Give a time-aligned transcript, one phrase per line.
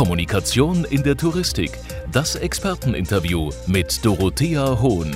[0.00, 1.72] Kommunikation in der Touristik.
[2.10, 5.14] Das Experteninterview mit Dorothea Hohn.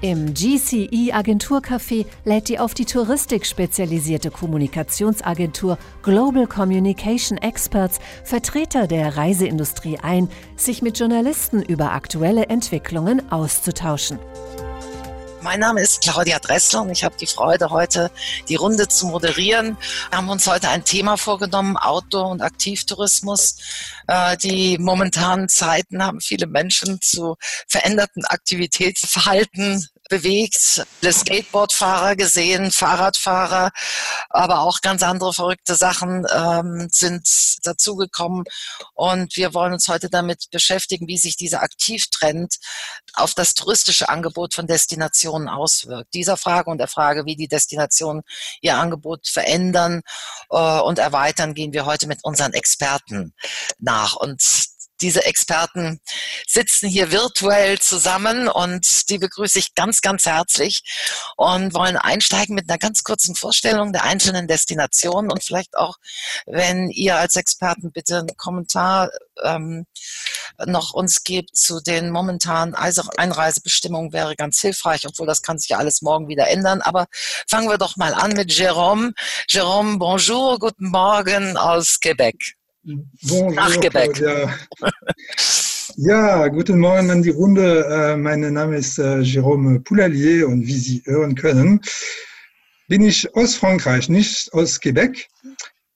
[0.00, 9.16] Im GCE Agenturcafé lädt die auf die Touristik spezialisierte Kommunikationsagentur Global Communication Experts Vertreter der
[9.16, 14.18] Reiseindustrie ein, sich mit Journalisten über aktuelle Entwicklungen auszutauschen.
[15.42, 18.10] Mein Name ist Claudia Dressler und ich habe die Freude, heute
[18.48, 19.78] die Runde zu moderieren.
[20.10, 23.56] Wir haben uns heute ein Thema vorgenommen, Outdoor- und Aktivtourismus.
[24.06, 27.36] Äh, die momentanen Zeiten haben viele Menschen zu
[27.66, 33.70] veränderten Aktivitätsverhalten bewegt, Skateboardfahrer gesehen, Fahrradfahrer,
[34.28, 37.26] aber auch ganz andere verrückte Sachen ähm, sind
[37.64, 38.44] dazugekommen.
[38.94, 42.56] Und wir wollen uns heute damit beschäftigen, wie sich dieser Aktivtrend
[43.14, 46.12] auf das touristische Angebot von Destinationen auswirkt.
[46.12, 48.22] Dieser Frage und der Frage, wie die Destinationen
[48.60, 50.02] ihr Angebot verändern
[50.50, 53.32] äh, und erweitern, gehen wir heute mit unseren Experten
[53.78, 54.16] nach.
[54.16, 54.42] Und
[55.00, 56.00] diese Experten
[56.46, 60.82] sitzen hier virtuell zusammen und die begrüße ich ganz, ganz herzlich
[61.36, 65.96] und wollen einsteigen mit einer ganz kurzen Vorstellung der einzelnen Destinationen und vielleicht auch,
[66.46, 69.10] wenn ihr als Experten bitte einen Kommentar
[69.42, 69.86] ähm,
[70.66, 75.78] noch uns gebt zu den momentanen Einreisebestimmungen, wäre ganz hilfreich, obwohl das kann sich ja
[75.78, 76.82] alles morgen wieder ändern.
[76.82, 77.06] Aber
[77.48, 79.12] fangen wir doch mal an mit Jérôme.
[79.48, 82.59] Jérôme, bonjour, guten Morgen aus Quebec.
[82.82, 84.18] Bonjour, Nachgebäck.
[84.20, 84.54] Ja.
[85.96, 87.84] ja, guten Morgen an die Runde.
[87.84, 91.82] Äh, mein Name ist äh, Jérôme Poulalier und wie Sie hören können,
[92.88, 95.28] bin ich aus Frankreich, nicht aus Quebec.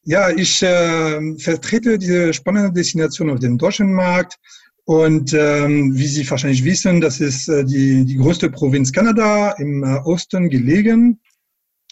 [0.02, 4.36] Ja, ich äh, vertrete diese spannende Destination auf dem deutschen Markt.
[4.84, 9.82] Und ähm, wie Sie wahrscheinlich wissen, das ist äh, die, die größte Provinz Kanada im
[10.04, 11.18] Osten gelegen.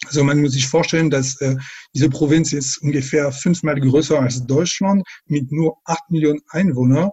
[0.07, 1.57] Also man muss sich vorstellen, dass äh,
[1.95, 7.11] diese Provinz ist ungefähr fünfmal größer als Deutschland mit nur acht Millionen Einwohnern.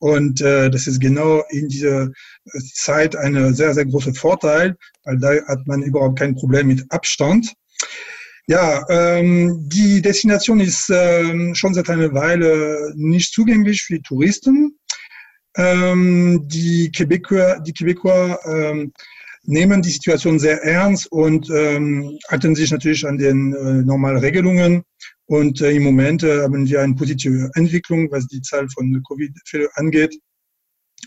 [0.00, 5.18] Und äh, das ist genau in dieser äh, Zeit ein sehr, sehr großer Vorteil, weil
[5.18, 7.52] da hat man überhaupt kein Problem mit Abstand.
[8.46, 14.78] Ja, ähm, die Destination ist ähm, schon seit einer Weile nicht zugänglich für Touristen.
[15.56, 18.92] Ähm, die Quebecois, die Quebecois ähm,
[19.44, 24.82] nehmen die Situation sehr ernst und ähm, halten sich natürlich an den äh, normalen Regelungen.
[25.26, 29.68] Und äh, im Moment äh, haben wir eine positive Entwicklung, was die Zahl von Covid-Fällen
[29.74, 30.18] angeht.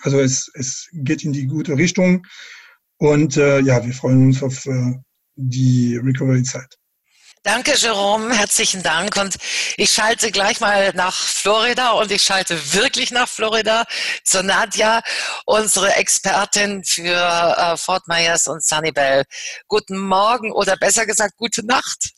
[0.01, 2.25] Also es, es geht in die gute Richtung.
[2.97, 4.93] Und äh, ja, wir freuen uns auf äh,
[5.35, 6.77] die Recovery-Zeit.
[7.43, 8.35] Danke, Jerome.
[8.35, 9.17] Herzlichen Dank.
[9.17, 9.35] Und
[9.75, 13.85] ich schalte gleich mal nach Florida und ich schalte wirklich nach Florida
[14.23, 15.01] zu Nadja,
[15.45, 19.23] unsere Expertin für äh, Fort Myers und Sunnybell.
[19.67, 22.11] Guten Morgen oder besser gesagt, gute Nacht.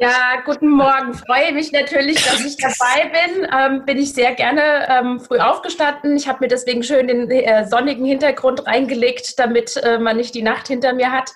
[0.00, 1.12] Ja, guten Morgen.
[1.12, 3.48] Freue mich natürlich, dass ich dabei bin.
[3.52, 6.16] Ähm, bin ich sehr gerne ähm, früh aufgestanden.
[6.16, 10.42] Ich habe mir deswegen schön den äh, sonnigen Hintergrund reingelegt, damit äh, man nicht die
[10.42, 11.32] Nacht hinter mir hat.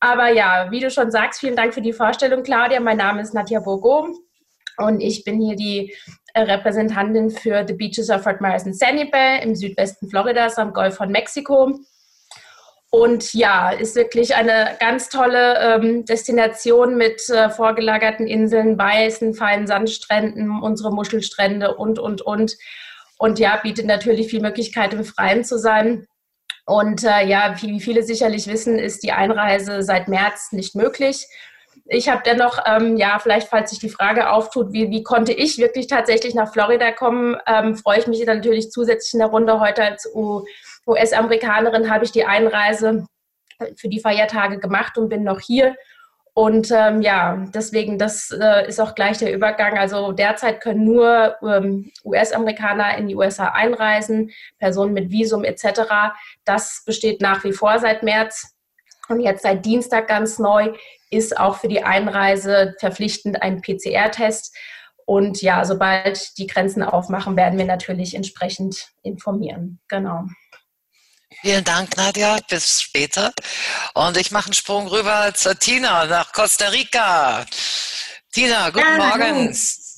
[0.00, 2.80] Aber ja, wie du schon sagst, vielen Dank für die Vorstellung, Claudia.
[2.80, 4.08] Mein Name ist Nadja Bogo
[4.78, 5.94] und ich bin hier die
[6.32, 10.72] äh, Repräsentantin für The Beaches of Fort Myers and Sandy Bay im Südwesten Floridas am
[10.72, 11.78] Golf von Mexiko.
[12.92, 19.66] Und ja, ist wirklich eine ganz tolle ähm, Destination mit äh, vorgelagerten Inseln, weißen, feinen
[19.68, 22.56] Sandstränden, unsere Muschelstrände und, und, und.
[23.18, 26.08] Und ja, bietet natürlich viel Möglichkeit, im Freien zu sein.
[26.70, 31.26] Und äh, ja, wie viele sicherlich wissen, ist die Einreise seit März nicht möglich.
[31.86, 35.58] Ich habe dennoch, ähm, ja, vielleicht falls sich die Frage auftut, wie, wie konnte ich
[35.58, 39.82] wirklich tatsächlich nach Florida kommen, ähm, freue ich mich natürlich zusätzlich in der Runde heute
[39.82, 40.08] als
[40.86, 43.04] US-Amerikanerin habe ich die Einreise
[43.76, 45.74] für die Feiertage gemacht und bin noch hier
[46.34, 49.78] und ähm, ja, deswegen, das äh, ist auch gleich der Übergang.
[49.78, 56.14] Also derzeit können nur ähm, US-Amerikaner in die USA einreisen, Personen mit Visum etc.
[56.44, 58.54] Das besteht nach wie vor seit März.
[59.08, 60.72] Und jetzt seit Dienstag ganz neu
[61.10, 64.56] ist auch für die Einreise verpflichtend ein PCR-Test.
[65.04, 69.80] Und ja, sobald die Grenzen aufmachen, werden wir natürlich entsprechend informieren.
[69.88, 70.26] Genau.
[71.40, 72.38] Vielen Dank, Nadja.
[72.48, 73.32] Bis später.
[73.94, 77.46] Und ich mache einen Sprung rüber zur Tina nach Costa Rica.
[78.32, 79.54] Tina, guten ja, Morgen.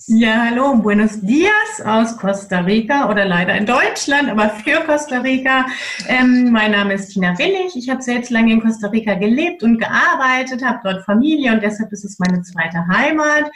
[0.09, 5.65] Ja, hallo, buenos dias aus Costa Rica oder leider in Deutschland, aber für Costa Rica.
[6.09, 7.77] Ähm, mein Name ist Tina Willig.
[7.77, 11.93] Ich habe selbst lange in Costa Rica gelebt und gearbeitet, habe dort Familie und deshalb
[11.93, 13.51] ist es meine zweite Heimat.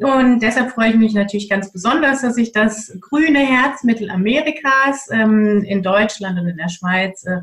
[0.00, 5.64] Und deshalb freue ich mich natürlich ganz besonders, dass ich das grüne Herz Mittelamerikas ähm,
[5.64, 7.40] in Deutschland und in der Schweiz äh,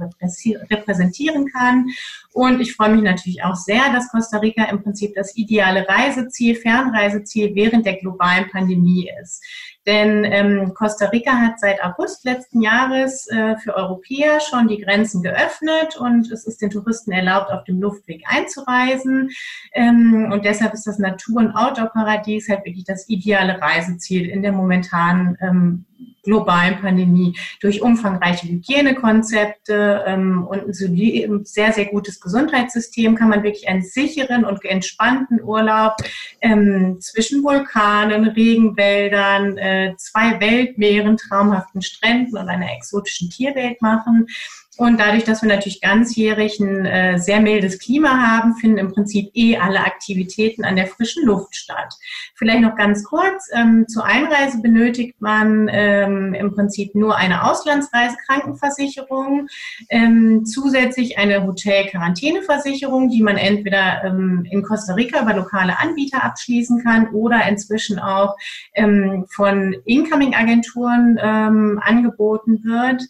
[0.72, 1.88] repräsentieren kann.
[2.32, 6.56] Und ich freue mich natürlich auch sehr, dass Costa Rica im Prinzip das ideale Reiseziel,
[6.56, 9.44] Fernreiseziel während der globalen Pandemie ist.
[9.86, 15.22] Denn ähm, Costa Rica hat seit August letzten Jahres äh, für Europäer schon die Grenzen
[15.22, 19.30] geöffnet und es ist den Touristen erlaubt, auf dem Luftweg einzureisen.
[19.74, 24.52] Ähm, und deshalb ist das Natur- und Outdoor-Paradies halt wirklich das ideale Reiseziel in der
[24.52, 25.86] momentanen ähm,
[26.24, 33.68] globalen Pandemie durch umfangreiche Hygienekonzepte ähm, und ein sehr, sehr gutes Gesundheitssystem kann man wirklich
[33.68, 35.94] einen sicheren und entspannten Urlaub
[36.42, 44.28] ähm, zwischen Vulkanen, Regenwäldern, äh, zwei Weltmeeren, traumhaften Stränden und einer exotischen Tierwelt machen.
[44.78, 49.32] Und dadurch, dass wir natürlich ganzjährig ein äh, sehr mildes Klima haben, finden im Prinzip
[49.34, 51.94] eh alle Aktivitäten an der frischen Luft statt.
[52.36, 59.48] Vielleicht noch ganz kurz, ähm, zur Einreise benötigt man ähm, im Prinzip nur eine Auslandsreisekrankenversicherung,
[59.90, 66.84] ähm, zusätzlich eine Hotel-Quarantäneversicherung, die man entweder ähm, in Costa Rica über lokale Anbieter abschließen
[66.84, 68.36] kann oder inzwischen auch
[68.74, 73.04] ähm, von Incoming-Agenturen ähm, angeboten wird.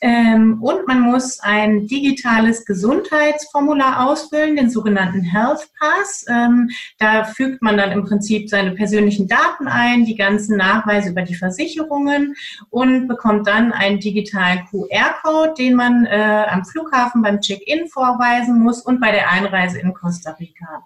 [0.00, 6.24] Und man muss ein digitales Gesundheitsformular ausfüllen, den sogenannten Health Pass.
[6.28, 11.22] Ähm, da fügt man dann im Prinzip seine persönlichen Daten ein, die ganzen Nachweise über
[11.22, 12.34] die Versicherungen
[12.70, 18.80] und bekommt dann einen digitalen QR-Code, den man äh, am Flughafen beim Check-in vorweisen muss
[18.80, 20.84] und bei der Einreise in Costa Rica.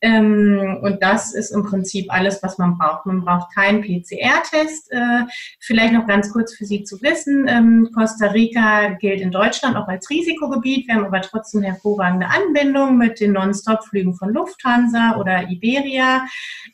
[0.00, 3.06] Ähm, und das ist im Prinzip alles, was man braucht.
[3.06, 4.92] Man braucht keinen PCR-Test.
[4.92, 5.24] Äh,
[5.60, 9.88] vielleicht noch ganz kurz für Sie zu wissen, ähm, Costa Rica gilt in Deutschland auch
[9.88, 10.86] als Risikogebiet.
[10.86, 16.26] Wir haben aber trotzdem hervorragende Anbindungen mit den Non-Stop-Flügen von Lufthansa oder Iberia.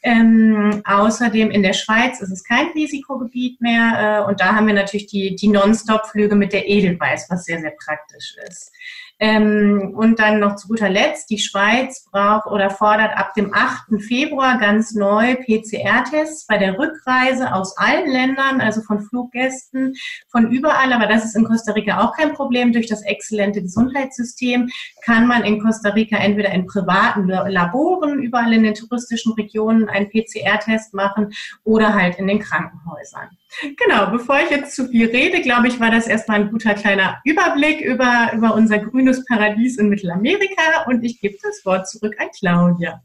[0.03, 4.25] Ähm, außerdem in der Schweiz ist es kein Risikogebiet mehr.
[4.27, 7.73] Äh, und da haben wir natürlich die, die Non-Stop-Flüge mit der Edelweiß, was sehr, sehr
[7.85, 8.73] praktisch ist.
[9.23, 14.03] Ähm, und dann noch zu guter Letzt, die Schweiz braucht oder fordert ab dem 8.
[14.03, 19.95] Februar ganz neu PCR-Tests bei der Rückreise aus allen Ländern, also von Fluggästen,
[20.27, 20.93] von überall.
[20.93, 22.73] Aber das ist in Costa Rica auch kein Problem.
[22.73, 24.69] Durch das exzellente Gesundheitssystem
[25.05, 30.11] kann man in Costa Rica entweder in privaten Laboren überall in den touristischen Regionen einen
[30.11, 31.33] PCR-Test machen
[31.63, 33.31] oder halt in den Krankenhäusern.
[33.60, 37.20] Genau, bevor ich jetzt zu viel rede, glaube ich, war das erstmal ein guter kleiner
[37.25, 42.28] Überblick über, über unser grünes Paradies in Mittelamerika und ich gebe das Wort zurück an
[42.38, 43.02] Claudia.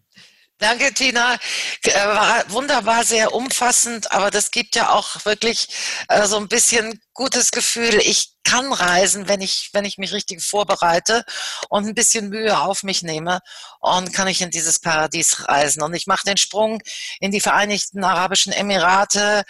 [0.59, 1.35] Danke, Tina.
[1.83, 5.67] Äh, war wunderbar, sehr umfassend, aber das gibt ja auch wirklich
[6.09, 7.99] äh, so ein bisschen gutes Gefühl.
[7.99, 11.23] Ich kann reisen, wenn ich, wenn ich mich richtig vorbereite
[11.69, 13.39] und ein bisschen Mühe auf mich nehme
[13.79, 15.83] und kann ich in dieses Paradies reisen.
[15.83, 16.81] Und ich mache den Sprung
[17.19, 19.43] in die Vereinigten Arabischen Emirate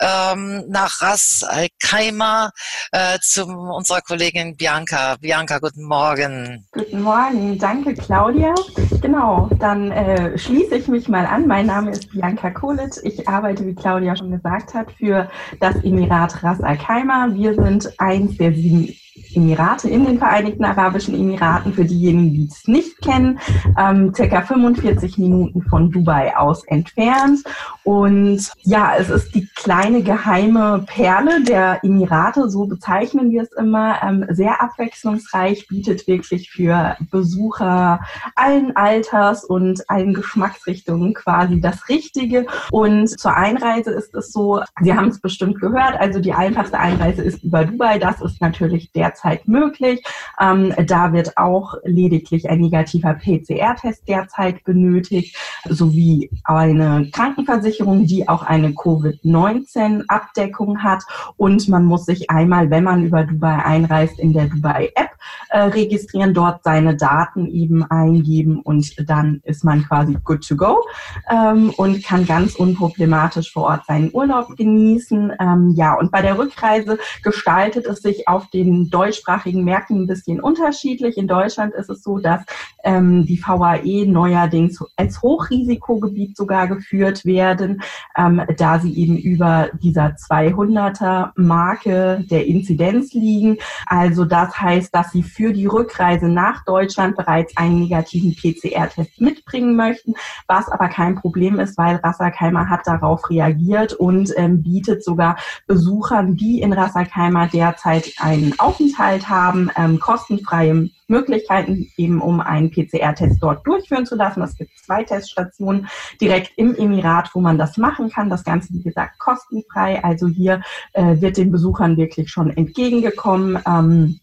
[0.00, 2.50] ähm, nach Ras Al Khaimah
[2.92, 5.16] äh, zu unserer Kollegin Bianca.
[5.16, 6.66] Bianca, guten Morgen.
[6.72, 8.54] Guten Morgen, danke Claudia.
[9.00, 11.46] Genau, dann äh, schließe ich mich mal an.
[11.46, 13.00] Mein Name ist Bianca Kolic.
[13.02, 15.30] Ich arbeite, wie Claudia schon gesagt hat, für
[15.60, 16.76] das Emirat Ras Al
[17.12, 17.34] Khaimah.
[17.34, 18.94] Wir sind eins der sieben
[19.34, 23.38] Emirate in den Vereinigten Arabischen Emiraten, für diejenigen, die es nicht kennen,
[23.78, 27.40] ähm, circa 45 Minuten von Dubai aus entfernt.
[27.84, 34.02] Und ja, es ist die kleine geheime Perle der Emirate, so bezeichnen wir es immer,
[34.02, 38.00] ähm, sehr abwechslungsreich, bietet wirklich für Besucher
[38.34, 42.46] allen Alters und allen Geschmacksrichtungen quasi das Richtige.
[42.70, 47.22] Und zur Einreise ist es so, Sie haben es bestimmt gehört, also die einfachste Einreise
[47.22, 47.98] ist über Dubai.
[47.98, 50.02] Das ist natürlich derzeit derzeit möglich.
[50.40, 55.36] Ähm, da wird auch lediglich ein negativer PCR-Test derzeit benötigt,
[55.68, 61.02] sowie eine Krankenversicherung, die auch eine Covid-19-Abdeckung hat.
[61.36, 65.10] Und man muss sich einmal, wenn man über Dubai einreist, in der Dubai-App
[65.50, 70.84] äh, registrieren, dort seine Daten eben eingeben und dann ist man quasi good to go
[71.30, 75.32] ähm, und kann ganz unproblematisch vor Ort seinen Urlaub genießen.
[75.40, 80.40] Ähm, ja, und bei der Rückreise gestaltet es sich auf den deutschsprachigen Märkten ein bisschen
[80.40, 81.16] unterschiedlich.
[81.16, 82.42] In Deutschland ist es so, dass
[82.84, 87.82] ähm, die VAE neuerdings als Hochrisikogebiet sogar geführt werden,
[88.16, 93.58] ähm, da sie eben über dieser 200er Marke der Inzidenz liegen.
[93.86, 99.76] Also das heißt, dass sie für die Rückreise nach Deutschland bereits einen negativen PCR-Test mitbringen
[99.76, 100.14] möchten,
[100.46, 106.36] was aber kein Problem ist, weil Rasserkeimer hat darauf reagiert und ähm, bietet sogar Besuchern,
[106.36, 113.38] die in Rasserkeimer derzeit einen Aufenthalt Aufenthalt haben, ähm, kostenfreie Möglichkeiten, eben um einen PCR-Test
[113.40, 114.42] dort durchführen zu lassen.
[114.42, 115.88] Es gibt zwei Teststationen
[116.20, 118.28] direkt im Emirat, wo man das machen kann.
[118.28, 120.02] Das Ganze, wie gesagt, kostenfrei.
[120.02, 120.62] Also hier
[120.94, 123.62] äh, wird den Besuchern wirklich schon entgegengekommen.
[123.66, 124.20] Ähm,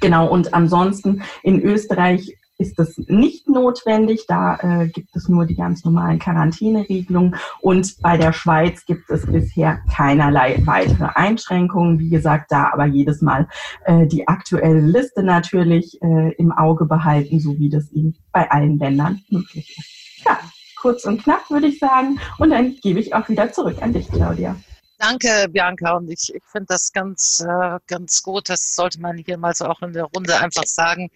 [0.00, 4.26] genau, und ansonsten in Österreich ist es nicht notwendig.
[4.26, 7.36] Da äh, gibt es nur die ganz normalen Quarantäneregelungen.
[7.60, 11.98] Und bei der Schweiz gibt es bisher keinerlei weitere Einschränkungen.
[11.98, 13.48] Wie gesagt, da aber jedes Mal
[13.84, 18.78] äh, die aktuelle Liste natürlich äh, im Auge behalten, so wie das eben bei allen
[18.78, 20.24] Ländern möglich ist.
[20.24, 20.38] Ja,
[20.80, 22.18] kurz und knapp würde ich sagen.
[22.38, 24.56] Und dann gebe ich auch wieder zurück an dich, Claudia.
[24.98, 25.96] Danke, Bianca.
[25.96, 28.48] Und ich, ich finde das ganz, äh, ganz gut.
[28.48, 31.10] Das sollte man hier mal so auch in der Runde einfach sagen.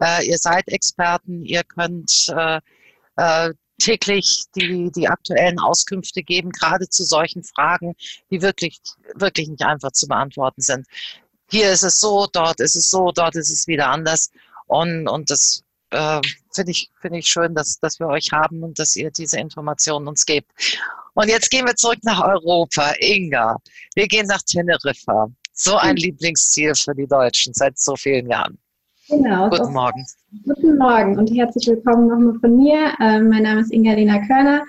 [0.00, 2.60] Äh, ihr seid Experten, ihr könnt äh,
[3.16, 7.94] äh, täglich die, die aktuellen Auskünfte geben, gerade zu solchen Fragen,
[8.30, 8.80] die wirklich,
[9.14, 10.86] wirklich nicht einfach zu beantworten sind.
[11.50, 14.30] Hier ist es so, dort ist es so, dort ist es wieder anders.
[14.66, 16.20] Und, und das äh,
[16.52, 20.08] finde ich, finde ich schön, dass, dass wir euch haben und dass ihr diese Informationen
[20.08, 20.50] uns gebt.
[21.14, 22.92] Und jetzt gehen wir zurück nach Europa.
[22.98, 23.56] Inga,
[23.94, 25.28] wir gehen nach Teneriffa.
[25.52, 28.58] So ein Lieblingsziel für die Deutschen seit so vielen Jahren.
[29.08, 29.48] Genau.
[29.50, 30.04] Guten Morgen.
[30.44, 32.94] Guten Morgen und herzlich willkommen nochmal von mir.
[33.00, 34.64] Ähm, mein Name ist Inga-Lena Körner.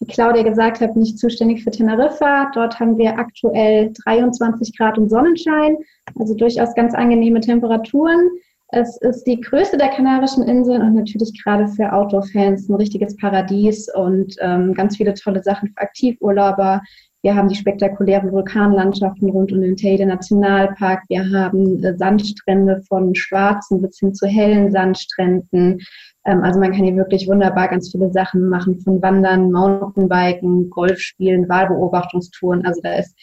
[0.00, 2.50] Wie Claudia gesagt hat, bin ich zuständig für Teneriffa.
[2.54, 5.76] Dort haben wir aktuell 23 Grad und Sonnenschein,
[6.18, 8.30] also durchaus ganz angenehme Temperaturen.
[8.70, 13.88] Es ist die größte der Kanarischen Inseln und natürlich gerade für Outdoor-Fans ein richtiges Paradies
[13.94, 16.82] und ähm, ganz viele tolle Sachen für Aktivurlauber.
[17.22, 21.02] Wir haben die spektakulären Vulkanlandschaften rund um den Teide Nationalpark.
[21.08, 25.80] Wir haben äh, Sandstrände von schwarzen bis hin zu hellen Sandstränden.
[26.26, 31.48] Ähm, also man kann hier wirklich wunderbar ganz viele Sachen machen, von Wandern, Mountainbiken, Golfspielen,
[31.48, 32.66] Wahlbeobachtungstouren.
[32.66, 33.16] Also da ist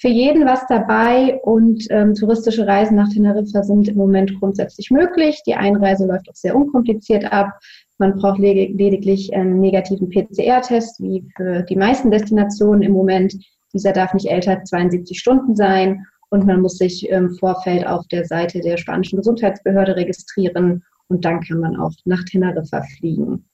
[0.00, 5.42] für jeden was dabei und ähm, touristische Reisen nach Teneriffa sind im Moment grundsätzlich möglich.
[5.46, 7.50] Die Einreise läuft auch sehr unkompliziert ab.
[7.98, 13.34] Man braucht lediglich einen negativen PCR-Test, wie für die meisten Destinationen im Moment.
[13.74, 18.06] Dieser darf nicht älter als 72 Stunden sein und man muss sich im Vorfeld auf
[18.08, 23.44] der Seite der spanischen Gesundheitsbehörde registrieren und dann kann man auch nach Teneriffa fliegen.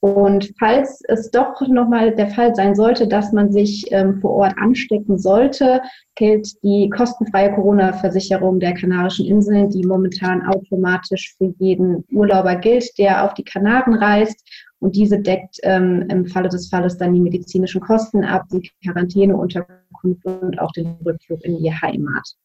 [0.00, 4.54] Und falls es doch nochmal der Fall sein sollte, dass man sich ähm, vor Ort
[4.58, 5.80] anstecken sollte,
[6.16, 13.24] gilt die kostenfreie Corona-Versicherung der Kanarischen Inseln, die momentan automatisch für jeden Urlauber gilt, der
[13.24, 14.46] auf die Kanaren reist.
[14.78, 20.24] Und diese deckt ähm, im Falle des Falles dann die medizinischen Kosten ab, die Quarantäneunterkunft
[20.26, 22.36] und auch den Rückflug in die Heimat.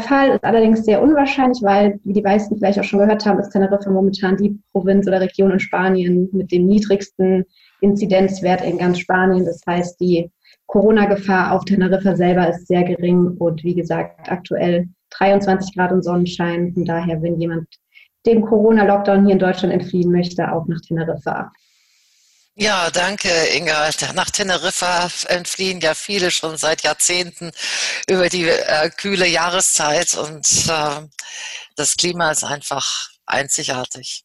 [0.00, 3.38] Der Fall ist allerdings sehr unwahrscheinlich, weil, wie die meisten vielleicht auch schon gehört haben,
[3.38, 7.44] ist Teneriffa momentan die Provinz oder Region in Spanien mit dem niedrigsten
[7.82, 9.44] Inzidenzwert in ganz Spanien.
[9.44, 10.30] Das heißt, die
[10.68, 16.72] Corona-Gefahr auf Teneriffa selber ist sehr gering und wie gesagt, aktuell 23 Grad und Sonnenschein.
[16.72, 17.68] Von daher, wenn jemand
[18.24, 21.52] dem Corona-Lockdown hier in Deutschland entfliehen möchte, auch nach Teneriffa.
[22.56, 23.90] Ja, danke, Inga.
[24.14, 27.52] Nach Teneriffa entfliehen ja viele schon seit Jahrzehnten
[28.08, 31.08] über die äh, kühle Jahreszeit und äh,
[31.76, 34.24] das Klima ist einfach einzigartig.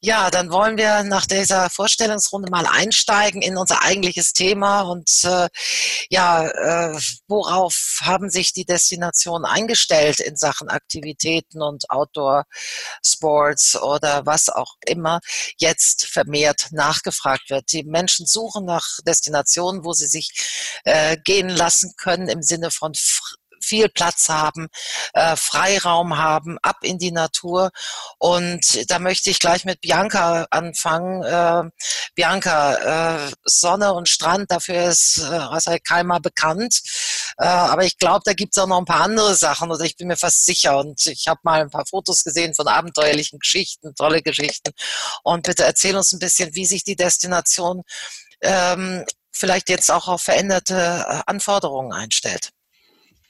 [0.00, 5.48] Ja, dann wollen wir nach dieser Vorstellungsrunde mal einsteigen in unser eigentliches Thema und äh,
[6.10, 12.44] ja, äh, worauf haben sich die Destinationen eingestellt in Sachen Aktivitäten und Outdoor
[13.04, 15.20] Sports oder was auch immer
[15.58, 17.72] jetzt vermehrt nachgefragt wird.
[17.72, 20.30] Die Menschen suchen nach Destinationen, wo sie sich
[20.84, 22.92] äh, gehen lassen können im Sinne von
[23.62, 24.68] viel Platz haben,
[25.14, 27.70] äh, Freiraum haben, ab in die Natur.
[28.18, 31.22] Und da möchte ich gleich mit Bianca anfangen.
[31.22, 31.70] Äh,
[32.14, 36.80] Bianca, äh, Sonne und Strand, dafür ist äh, Rasai Keimer bekannt.
[37.38, 39.96] Äh, aber ich glaube, da gibt es auch noch ein paar andere Sachen oder ich
[39.96, 40.78] bin mir fast sicher.
[40.78, 44.72] Und ich habe mal ein paar Fotos gesehen von abenteuerlichen Geschichten, tolle Geschichten.
[45.22, 47.82] Und bitte erzähl uns ein bisschen, wie sich die Destination
[48.42, 52.50] ähm, vielleicht jetzt auch auf veränderte äh, Anforderungen einstellt.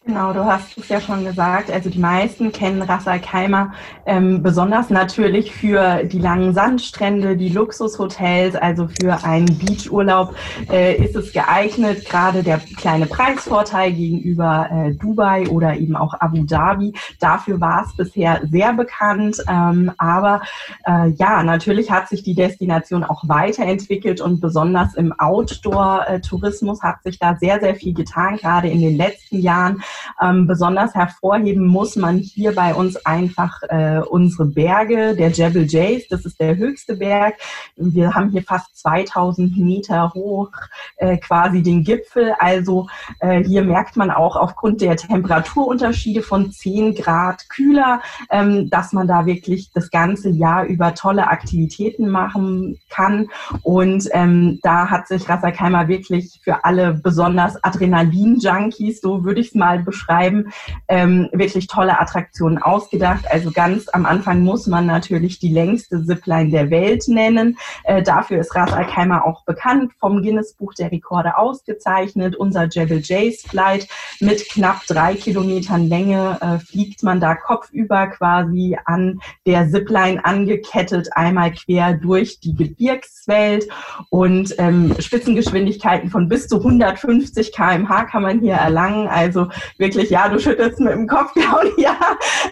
[0.05, 1.71] Genau, du hast es ja schon gesagt.
[1.71, 3.73] Also die meisten kennen Ras Khaimah
[4.05, 10.35] ähm, besonders natürlich für die langen Sandstrände, die Luxushotels, also für einen Beachurlaub
[10.69, 12.05] äh, ist es geeignet.
[12.05, 16.95] Gerade der kleine Preisvorteil gegenüber äh, Dubai oder eben auch Abu Dhabi.
[17.21, 19.37] Dafür war es bisher sehr bekannt.
[19.49, 20.43] Ähm, aber
[20.85, 27.21] äh, ja, natürlich hat sich die Destination auch weiterentwickelt und besonders im Outdoor-Tourismus hat sich
[27.21, 29.81] da sehr, sehr viel getan, gerade in den letzten Jahren.
[30.21, 36.09] Ähm, besonders hervorheben muss man hier bei uns einfach äh, unsere Berge, der Jebel Jays,
[36.09, 37.35] das ist der höchste Berg.
[37.77, 40.51] Wir haben hier fast 2000 Meter hoch
[40.97, 42.35] äh, quasi den Gipfel.
[42.39, 42.89] Also
[43.21, 49.07] äh, hier merkt man auch aufgrund der Temperaturunterschiede von 10 Grad kühler, ähm, dass man
[49.07, 53.29] da wirklich das ganze Jahr über tolle Aktivitäten machen kann.
[53.63, 59.55] Und ähm, da hat sich Rasserkeimer wirklich für alle besonders Adrenalin-Junkies, so würde ich es
[59.55, 60.53] mal beschreiben,
[60.89, 63.25] ähm, wirklich tolle Attraktionen ausgedacht.
[63.31, 67.59] Also ganz am Anfang muss man natürlich die längste Zipline der Welt nennen.
[67.85, 72.37] Äh, dafür ist Ras Al Khaimah auch bekannt, vom Guinness Buch der Rekorde ausgezeichnet.
[72.37, 73.89] Unser Jebel Jays Flight
[74.21, 81.09] mit knapp drei Kilometern Länge äh, fliegt man da kopfüber quasi an der Zipline angekettet,
[81.13, 83.69] einmal quer durch die Gebirgswelt
[84.11, 89.09] und ähm, Spitzengeschwindigkeiten von bis zu 150 km/h kann man hier erlangen.
[89.09, 89.49] Also
[89.79, 91.97] wirklich, ja, du schüttelst mit dem Kopf, Claudia.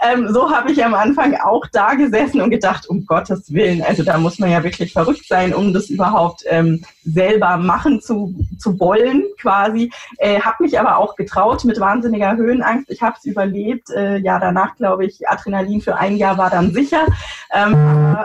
[0.03, 4.03] Ähm, so habe ich am Anfang auch da gesessen und gedacht, um Gottes Willen, also
[4.03, 8.79] da muss man ja wirklich verrückt sein, um das überhaupt ähm, selber machen zu, zu
[8.79, 9.91] wollen, quasi.
[10.19, 12.91] Äh, habe mich aber auch getraut mit wahnsinniger Höhenangst.
[12.91, 13.91] Ich habe es überlebt.
[13.91, 17.07] Äh, ja, danach glaube ich, Adrenalin für ein Jahr war dann sicher.
[17.53, 17.75] Ähm,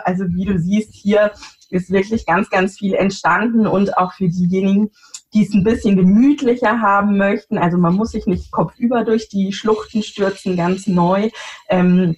[0.03, 1.31] also wie du siehst, hier
[1.69, 4.91] ist wirklich ganz, ganz viel entstanden und auch für diejenigen,
[5.35, 7.57] die es ein bisschen gemütlicher haben möchten.
[7.57, 11.29] Also man muss sich nicht kopfüber durch die Schluchten stürzen, ganz neu.
[11.69, 12.15] Ähm,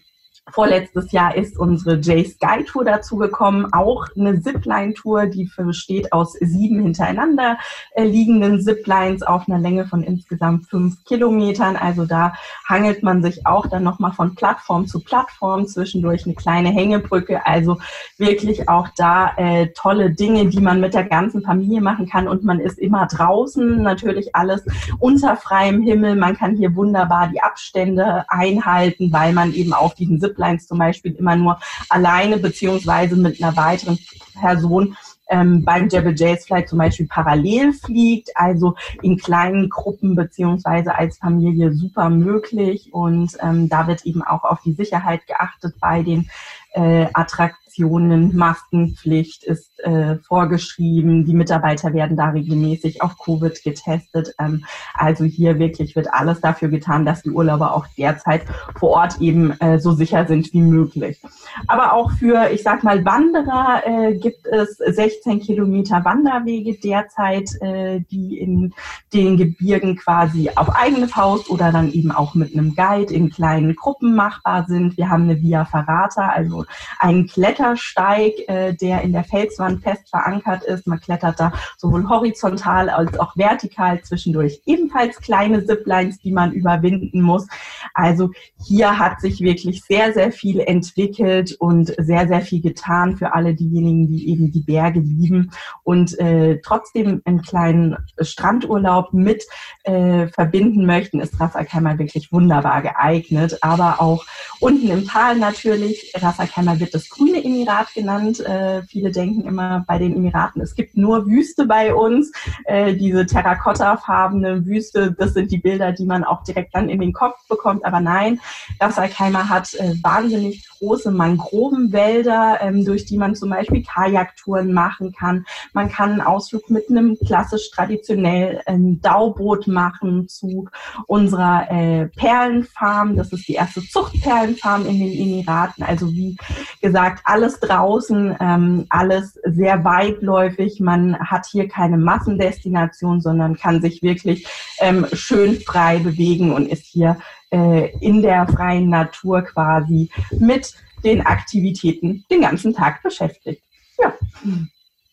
[0.49, 7.57] Vorletztes Jahr ist unsere J-Sky Tour dazugekommen, auch eine Zipline-Tour, die besteht aus sieben hintereinander
[7.93, 11.75] äh, liegenden Ziplines auf einer Länge von insgesamt fünf Kilometern.
[11.75, 12.33] Also da
[12.65, 17.45] hangelt man sich auch dann nochmal von Plattform zu Plattform, zwischendurch eine kleine Hängebrücke.
[17.45, 17.77] Also
[18.17, 22.27] wirklich auch da äh, tolle Dinge, die man mit der ganzen Familie machen kann.
[22.27, 24.63] Und man ist immer draußen, natürlich alles
[24.99, 26.15] unter freiem Himmel.
[26.15, 30.77] Man kann hier wunderbar die Abstände einhalten, weil man eben auf diesen Zip Ziplines zum
[30.77, 33.97] Beispiel immer nur alleine beziehungsweise mit einer weiteren
[34.39, 34.95] Person
[35.29, 41.17] ähm, beim Jebel Jays vielleicht zum Beispiel parallel fliegt, also in kleinen Gruppen beziehungsweise als
[41.17, 42.93] Familie super möglich.
[42.93, 46.29] Und ähm, da wird eben auch auf die Sicherheit geachtet bei den
[46.73, 51.25] äh, Attraktionen Restriktionen, Maskenpflicht ist äh, vorgeschrieben.
[51.25, 54.33] Die Mitarbeiter werden da regelmäßig auf Covid getestet.
[54.39, 58.43] Ähm, also hier wirklich wird alles dafür getan, dass die Urlauber auch derzeit
[58.79, 61.21] vor Ort eben äh, so sicher sind wie möglich.
[61.67, 68.01] Aber auch für, ich sag mal, Wanderer äh, gibt es 16 Kilometer Wanderwege derzeit, äh,
[68.11, 68.73] die in
[69.13, 73.75] den Gebirgen quasi auf eigene Faust oder dann eben auch mit einem Guide in kleinen
[73.75, 74.97] Gruppen machbar sind.
[74.97, 76.65] Wir haben eine Via Ferrata, also
[76.99, 80.87] einen Kletter Klettersteig, äh, der in der Felswand fest verankert ist.
[80.87, 84.61] Man klettert da sowohl horizontal als auch vertikal zwischendurch.
[84.65, 87.47] Ebenfalls kleine Ziplines, die man überwinden muss.
[87.93, 88.31] Also
[88.65, 93.53] hier hat sich wirklich sehr, sehr viel entwickelt und sehr, sehr viel getan für alle
[93.53, 95.51] diejenigen, die eben die Berge lieben
[95.83, 99.43] und äh, trotzdem einen kleinen Strandurlaub mit
[99.83, 103.57] äh, verbinden möchten, ist Ras Al Khaimah wirklich wunderbar geeignet.
[103.61, 104.25] Aber auch
[104.59, 106.11] unten im Tal natürlich.
[106.15, 108.39] Ras Al Khaimah wird das grüne Emirat genannt.
[108.39, 112.31] Äh, viele denken immer bei den Emiraten, es gibt nur Wüste bei uns.
[112.65, 117.13] Äh, diese terrakottafarbene Wüste, das sind die Bilder, die man auch direkt dann in den
[117.13, 117.85] Kopf bekommt.
[117.85, 118.39] Aber nein,
[118.79, 124.73] Ras Al Khaimah hat äh, wahnsinnig große Mangrovenwälder, ähm, durch die man zum Beispiel Kajaktouren
[124.73, 125.45] machen kann.
[125.73, 130.67] Man kann einen Ausflug mit einem klassisch traditionell ähm, Dauboot machen zu
[131.07, 133.15] unserer äh, Perlenfarm.
[133.15, 135.83] Das ist die erste Zuchtperlenfarm in den Emiraten.
[135.83, 136.37] Also wie
[136.81, 140.79] gesagt, alles draußen, ähm, alles sehr weitläufig.
[140.79, 144.47] Man hat hier keine Massendestination, sondern kann sich wirklich
[144.79, 147.17] ähm, schön frei bewegen und ist hier
[147.51, 153.63] äh, in der freien Natur quasi mit den Aktivitäten den ganzen Tag beschäftigt.
[153.99, 154.13] Ja.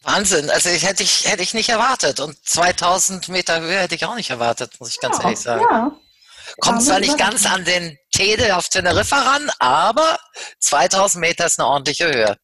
[0.03, 4.05] Wahnsinn, also ich hätte ich hätte ich nicht erwartet und 2000 Meter Höhe hätte ich
[4.05, 5.65] auch nicht erwartet, muss ich ganz ja, ehrlich sagen.
[5.71, 5.93] Ja.
[6.61, 10.19] Kommt zwar nicht ganz an den Tede auf Teneriffa ran, aber
[10.61, 12.37] 2000 Meter ist eine ordentliche Höhe.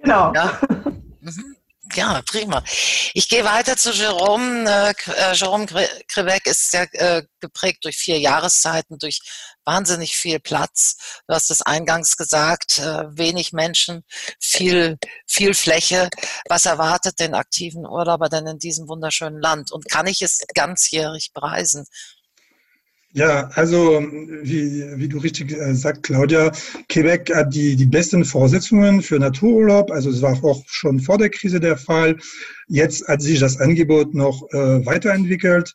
[0.00, 0.32] Genau.
[0.34, 0.58] Ja.
[1.20, 1.57] Mhm.
[1.94, 2.62] Ja, prima.
[3.14, 4.68] Ich gehe weiter zu Jerome.
[4.68, 9.20] Äh, äh Jerome Krivek ist ja äh, geprägt durch vier Jahreszeiten, durch
[9.64, 11.20] wahnsinnig viel Platz.
[11.26, 14.04] Du hast es eingangs gesagt, äh, wenig Menschen,
[14.40, 16.08] viel, viel Fläche.
[16.48, 19.72] Was erwartet den aktiven Urlauber denn in diesem wunderschönen Land?
[19.72, 21.86] Und kann ich es ganzjährig bereisen?
[23.14, 24.02] Ja, also
[24.42, 26.52] wie, wie du richtig äh, sagst, Claudia,
[26.90, 29.90] Quebec hat die, die besten Voraussetzungen für Natururlaub.
[29.90, 32.18] Also es war auch schon vor der Krise der Fall.
[32.68, 35.74] Jetzt hat sich das Angebot noch äh, weiterentwickelt.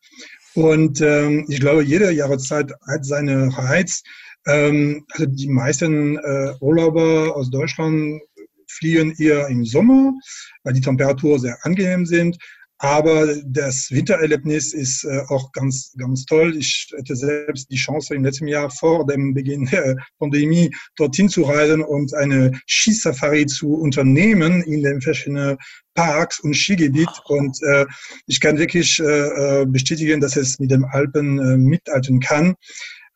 [0.53, 4.03] Und ähm, ich glaube, jede Jahreszeit hat seine Reiz.
[4.45, 8.21] Ähm, also die meisten äh, Urlauber aus Deutschland
[8.67, 10.13] fliegen eher im Sommer,
[10.63, 12.37] weil die Temperaturen sehr angenehm sind.
[12.83, 16.53] Aber das Wintererlebnis ist äh, auch ganz, ganz toll.
[16.57, 21.43] Ich hatte selbst die Chance im letzten Jahr vor dem Beginn der Pandemie dorthin zu
[21.43, 25.57] reisen und eine Skisafari zu unternehmen in den verschiedenen
[25.93, 27.07] Parks und Skigebiet.
[27.29, 27.85] Und äh,
[28.27, 32.55] ich kann wirklich äh, äh bestätigen, dass es mit dem Alpen äh, mithalten kann.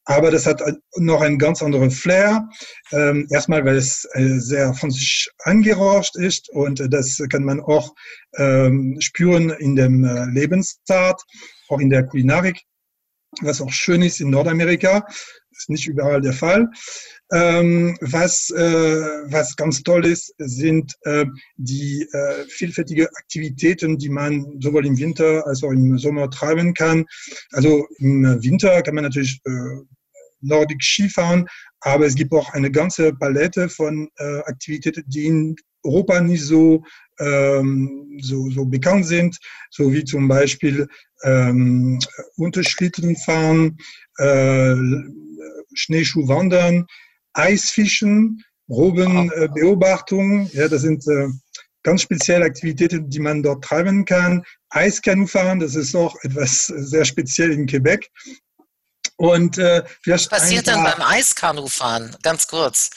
[0.09, 0.63] Aber das hat
[0.95, 2.47] noch einen ganz anderen Flair.
[2.93, 7.93] Ähm, erstmal, weil es äh, sehr französisch angerauscht ist und äh, das kann man auch
[8.37, 11.21] ähm, spüren in dem äh, Lebensstart,
[11.67, 12.63] auch in der Kulinarik,
[13.41, 15.05] was auch schön ist in Nordamerika.
[15.57, 16.67] Ist nicht überall der Fall.
[17.33, 21.25] Ähm, was, äh, was ganz toll ist, sind äh,
[21.57, 27.05] die äh, vielfältigen Aktivitäten, die man sowohl im Winter als auch im Sommer treiben kann.
[27.51, 29.83] Also im Winter kann man natürlich äh,
[30.41, 31.47] Nordic Skifahren,
[31.81, 36.83] aber es gibt auch eine ganze Palette von äh, Aktivitäten, die in Europa nicht so,
[37.19, 39.37] ähm, so, so bekannt sind,
[39.71, 40.87] so wie zum Beispiel
[41.23, 41.99] ähm,
[42.35, 43.77] Unterschlittenfahren,
[44.17, 44.75] äh,
[45.77, 46.87] Schneeschuhwandern,
[47.33, 50.47] Eisfischen, Probenbeobachtung.
[50.47, 51.27] Äh, ja, das sind äh,
[51.83, 54.43] ganz spezielle Aktivitäten, die man dort treiben kann.
[54.69, 58.09] Eiskanufahren, das ist auch etwas sehr speziell in Quebec.
[59.15, 62.15] Und äh, Was passiert dann beim Eiskanufahren?
[62.21, 62.91] Ganz kurz.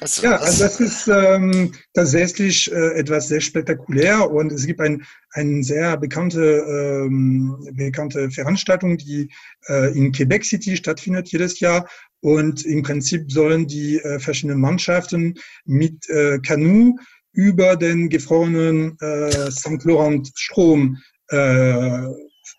[0.00, 5.04] Was, ja, also das ist ähm, tatsächlich äh, etwas sehr spektakulär und es gibt ein,
[5.30, 9.30] eine sehr bekannte, ähm, bekannte Veranstaltung, die
[9.68, 11.88] äh, in Quebec City stattfindet jedes Jahr
[12.20, 16.96] und im Prinzip sollen die äh, verschiedenen Mannschaften mit äh, Kanu
[17.32, 19.84] über den gefrorenen äh, St.
[19.84, 22.06] Laurent Strom äh,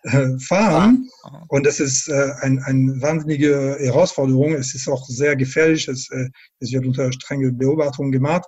[0.02, 1.08] äh, fahren.
[1.48, 4.54] Und das ist äh, ein, eine wahnsinnige Herausforderung.
[4.54, 5.88] Es ist auch sehr gefährlich.
[5.88, 6.28] Es, äh,
[6.60, 8.46] es wird unter strenge Beobachtung gemacht.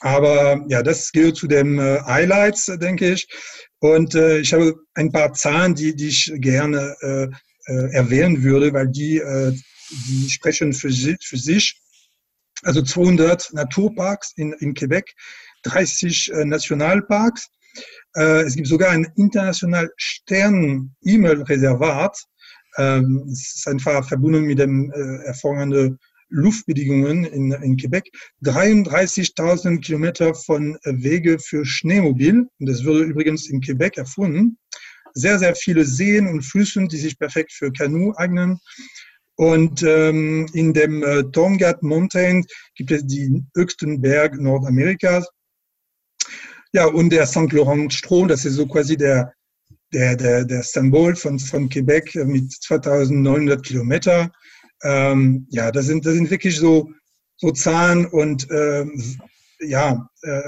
[0.00, 3.26] Aber ja, das gehört zu den äh, Highlights, denke ich.
[3.78, 7.26] Und äh, ich habe ein paar Zahlen, die, die ich gerne äh,
[7.66, 9.52] äh, erwähnen würde, weil die, äh,
[10.08, 11.80] die sprechen für, für sich.
[12.62, 15.14] Also 200 Naturparks in, in Quebec,
[15.64, 17.48] 30 äh, Nationalparks, äh,
[18.14, 22.18] es gibt sogar ein international Stern-E-Mail-Reservat.
[22.78, 28.10] Ähm, es ist einfach verbunden mit den äh, hervorragenden Luftbedingungen in, in Quebec.
[28.44, 32.46] 33.000 Kilometer von Wege für Schneemobil.
[32.58, 34.58] Das wurde übrigens in Quebec erfunden.
[35.14, 38.58] Sehr, sehr viele Seen und Flüssen, die sich perfekt für Kanu eignen.
[39.36, 45.28] Und ähm, in dem äh, Tongat Mountain gibt es die höchsten Berg Nordamerikas.
[46.76, 47.50] Ja, und der St.
[47.52, 49.32] Laurent Strom, das ist so quasi der,
[49.94, 54.30] der, der, der Symbol von, von Quebec mit 2900 Kilometer.
[54.82, 56.90] Ähm, ja, das sind, das sind wirklich so,
[57.38, 58.84] so Zahlen und äh,
[59.60, 60.42] ja, äh,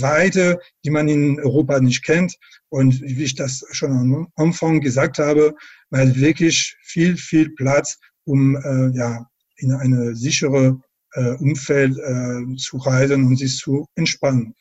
[0.00, 2.34] Weite, die man in Europa nicht kennt.
[2.70, 5.54] Und wie ich das schon am Anfang gesagt habe,
[5.90, 9.26] man hat wirklich viel, viel Platz, um äh, ja,
[9.58, 10.80] in eine sichere
[11.12, 14.54] äh, Umfeld äh, zu reisen und sich zu entspannen.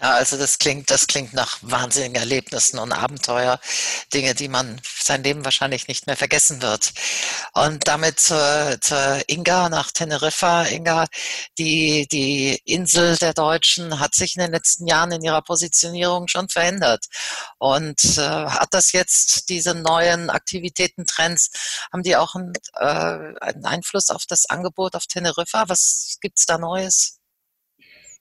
[0.00, 3.60] Ja, also das klingt, das klingt nach wahnsinnigen Erlebnissen und Abenteuer,
[4.12, 6.92] Dinge, die man sein Leben wahrscheinlich nicht mehr vergessen wird.
[7.54, 10.64] Und damit zur, zur Inga nach Teneriffa.
[10.64, 11.06] Inga,
[11.58, 16.48] die, die Insel der Deutschen hat sich in den letzten Jahren in ihrer Positionierung schon
[16.48, 17.06] verändert.
[17.58, 21.50] Und äh, hat das jetzt, diese neuen Aktivitätentrends,
[21.92, 25.68] haben die auch einen, äh, einen Einfluss auf das Angebot auf Teneriffa?
[25.68, 27.20] Was gibt's da Neues?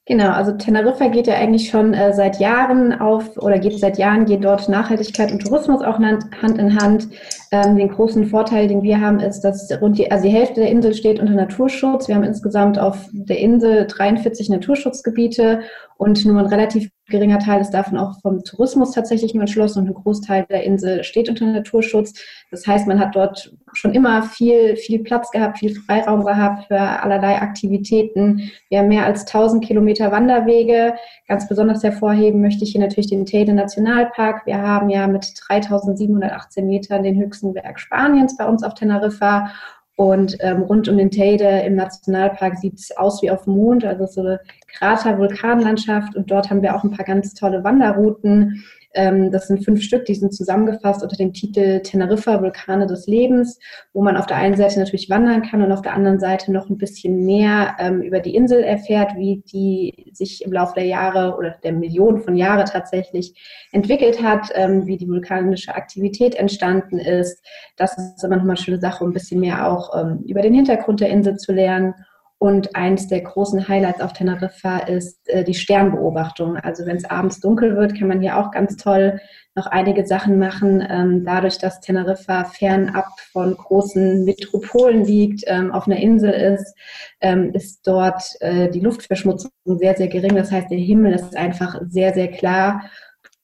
[0.05, 4.25] Genau, also Teneriffa geht ja eigentlich schon äh, seit Jahren auf oder geht seit Jahren
[4.25, 7.07] geht dort Nachhaltigkeit und Tourismus auch Hand in Hand.
[7.51, 10.71] Ähm, den großen Vorteil, den wir haben, ist, dass rund die, also die Hälfte der
[10.71, 12.09] Insel steht unter Naturschutz.
[12.09, 15.61] Wir haben insgesamt auf der Insel 43 Naturschutzgebiete
[16.03, 19.87] und nur ein relativ geringer Teil ist davon auch vom Tourismus tatsächlich nur entschlossen und
[19.87, 22.13] ein Großteil der Insel steht unter Naturschutz.
[22.51, 26.79] Das heißt, man hat dort schon immer viel, viel Platz gehabt, viel Freiraum gehabt für
[26.79, 28.51] allerlei Aktivitäten.
[28.69, 30.95] Wir haben mehr als 1000 Kilometer Wanderwege.
[31.27, 34.45] Ganz besonders hervorheben möchte ich hier natürlich den Teide Nationalpark.
[34.45, 39.51] Wir haben ja mit 3718 Metern den höchsten Berg Spaniens bei uns auf Teneriffa
[39.95, 43.85] und ähm, rund um den Teide im Nationalpark sieht es aus wie auf dem Mond,
[43.85, 44.39] also so eine
[44.77, 46.15] Krater-Vulkanlandschaft.
[46.15, 50.13] Und dort haben wir auch ein paar ganz tolle Wanderrouten, das sind fünf Stück, die
[50.13, 53.57] sind zusammengefasst unter dem Titel Teneriffa Vulkane des Lebens,
[53.91, 56.69] wo man auf der einen Seite natürlich wandern kann und auf der anderen Seite noch
[56.69, 61.35] ein bisschen mehr ähm, über die Insel erfährt, wie die sich im Laufe der Jahre
[61.37, 63.33] oder der Millionen von Jahren tatsächlich
[63.71, 67.43] entwickelt hat, ähm, wie die vulkanische Aktivität entstanden ist.
[67.77, 70.41] Das ist immer noch mal eine schöne Sache, um ein bisschen mehr auch ähm, über
[70.41, 71.95] den Hintergrund der Insel zu lernen.
[72.43, 76.57] Und eines der großen Highlights auf Teneriffa ist äh, die Sternbeobachtung.
[76.57, 79.21] Also wenn es abends dunkel wird, kann man hier auch ganz toll
[79.55, 80.85] noch einige Sachen machen.
[80.89, 86.75] Ähm, dadurch, dass Teneriffa fernab von großen Metropolen liegt, ähm, auf einer Insel ist,
[87.21, 90.35] ähm, ist dort äh, die Luftverschmutzung sehr, sehr gering.
[90.35, 92.81] Das heißt, der Himmel ist einfach sehr, sehr klar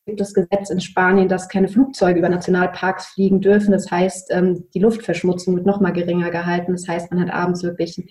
[0.09, 3.71] gibt das Gesetz in Spanien, dass keine Flugzeuge über Nationalparks fliegen dürfen.
[3.71, 6.71] Das heißt, ähm, die Luftverschmutzung wird noch mal geringer gehalten.
[6.73, 8.09] Das heißt, man hat abends wirklich einen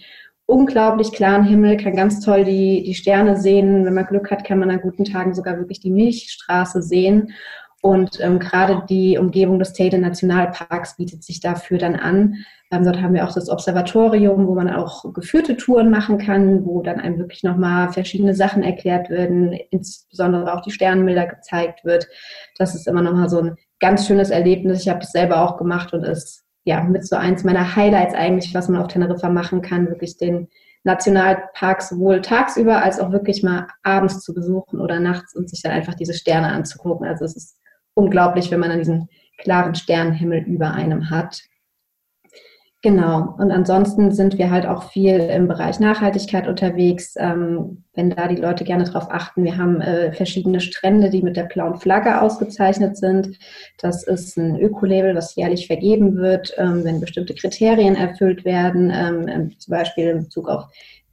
[0.48, 3.84] unglaublich klaren Himmel, kann ganz toll die, die Sterne sehen.
[3.84, 7.34] Wenn man Glück hat, kann man an guten Tagen sogar wirklich die Milchstraße sehen.
[7.82, 12.34] Und ähm, gerade die Umgebung des Teide Nationalparks bietet sich dafür dann an.
[12.72, 16.80] Ähm, dort haben wir auch das Observatorium, wo man auch geführte Touren machen kann, wo
[16.82, 22.08] dann einem wirklich nochmal verschiedene Sachen erklärt werden, insbesondere auch die Sternbilder gezeigt wird.
[22.56, 24.80] Das ist immer nochmal so ein ganz schönes Erlebnis.
[24.80, 28.54] Ich habe das selber auch gemacht und ist ja mit so eins meiner Highlights eigentlich,
[28.54, 30.48] was man auf Teneriffa machen kann, wirklich den
[30.84, 35.72] Nationalpark sowohl tagsüber als auch wirklich mal abends zu besuchen oder nachts und sich dann
[35.72, 37.06] einfach diese Sterne anzugucken.
[37.06, 37.58] Also es ist
[37.94, 41.42] unglaublich, wenn man dann diesen klaren Sternenhimmel über einem hat.
[42.80, 43.34] Genau.
[43.38, 47.14] Und ansonsten sind wir halt auch viel im Bereich Nachhaltigkeit unterwegs.
[47.18, 51.36] Ähm, wenn da die Leute gerne darauf achten, wir haben äh, verschiedene Strände, die mit
[51.36, 53.36] der blauen Flagge ausgezeichnet sind.
[53.78, 59.58] Das ist ein Ökolabel, was jährlich vergeben wird, ähm, wenn bestimmte Kriterien erfüllt werden, ähm,
[59.58, 60.66] zum Beispiel in Bezug auf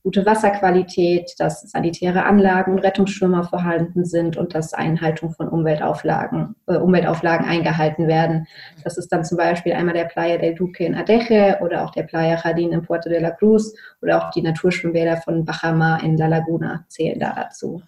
[0.06, 6.76] gute Wasserqualität, dass sanitäre Anlagen und Rettungsschwimmer vorhanden sind und dass Einhaltung von Umweltauflagen, äh,
[6.76, 8.46] Umweltauflagen eingehalten werden.
[8.84, 12.04] Das ist dann zum Beispiel einmal der Playa del Duque in Adeje oder auch der
[12.04, 16.28] Playa Jardín in Puerto de la Cruz oder auch die Naturschwimmbäder von Bajama in La
[16.28, 17.82] Laguna zählen da dazu.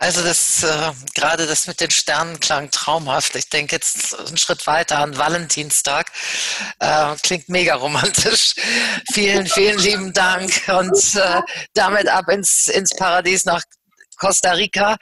[0.00, 3.34] Also das äh, gerade das mit den Sternen klang traumhaft.
[3.34, 6.12] Ich denke jetzt einen Schritt weiter an Valentinstag.
[6.78, 8.54] Äh, klingt mega romantisch.
[9.12, 11.40] vielen, vielen lieben Dank und äh,
[11.74, 13.62] damit ab ins, ins Paradies nach
[14.18, 14.96] Costa Rica,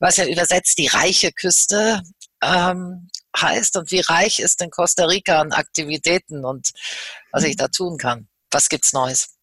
[0.00, 2.02] was ja übersetzt die reiche Küste
[2.42, 3.76] ähm, heißt.
[3.78, 6.72] Und wie reich ist denn Costa Rica an Aktivitäten und
[7.32, 8.28] was ich da tun kann?
[8.50, 9.34] Was gibt's Neues?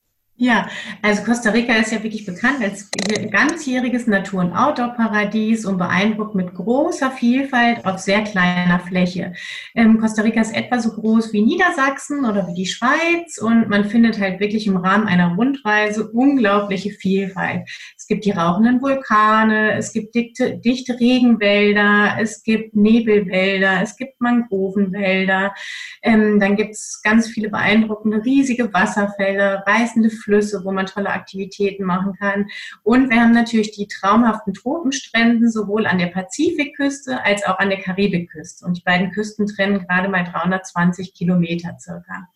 [0.44, 0.68] Ja,
[1.04, 2.90] also Costa Rica ist ja wirklich bekannt als
[3.30, 9.34] ganzjähriges Natur- und Outdoor-Paradies und beeindruckt mit großer Vielfalt auf sehr kleiner Fläche.
[9.76, 13.86] Ähm, Costa Rica ist etwa so groß wie Niedersachsen oder wie die Schweiz und man
[13.86, 17.70] findet halt wirklich im Rahmen einer Rundreise unglaubliche Vielfalt.
[17.96, 24.20] Es gibt die rauchenden Vulkane, es gibt dichte, dichte Regenwälder, es gibt Nebelwälder, es gibt
[24.20, 25.54] Mangrovenwälder,
[26.02, 31.10] ähm, dann gibt es ganz viele beeindruckende riesige Wasserfälle, reißende Flüsse, Flüsse, wo man tolle
[31.10, 32.48] Aktivitäten machen kann.
[32.84, 37.82] Und wir haben natürlich die traumhaften Tropenstrände sowohl an der Pazifikküste als auch an der
[37.82, 38.66] Karibikküste.
[38.66, 42.30] Und die beiden Küsten trennen gerade mal 320 Kilometer circa.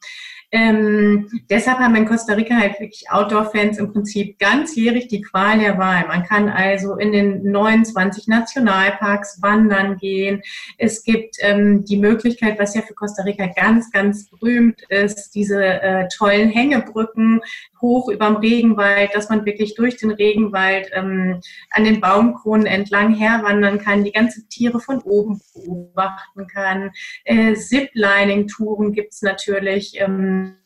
[0.52, 5.78] Ähm, deshalb haben in Costa Rica halt wirklich Outdoor-Fans im Prinzip ganzjährig die Qual der
[5.78, 6.08] Wahl.
[6.08, 10.42] Man kann also in den 29 Nationalparks wandern gehen.
[10.78, 15.62] Es gibt ähm, die Möglichkeit, was ja für Costa Rica ganz, ganz berühmt ist, diese
[15.62, 17.42] äh, tollen Hängebrücken
[17.86, 23.78] hoch überm Regenwald, dass man wirklich durch den Regenwald ähm, an den Baumkronen entlang herwandern
[23.80, 26.92] kann, die ganzen Tiere von oben beobachten kann.
[27.24, 30.00] Äh, Ziplining-Touren gibt's natürlich.
[30.00, 30.58] Ähm,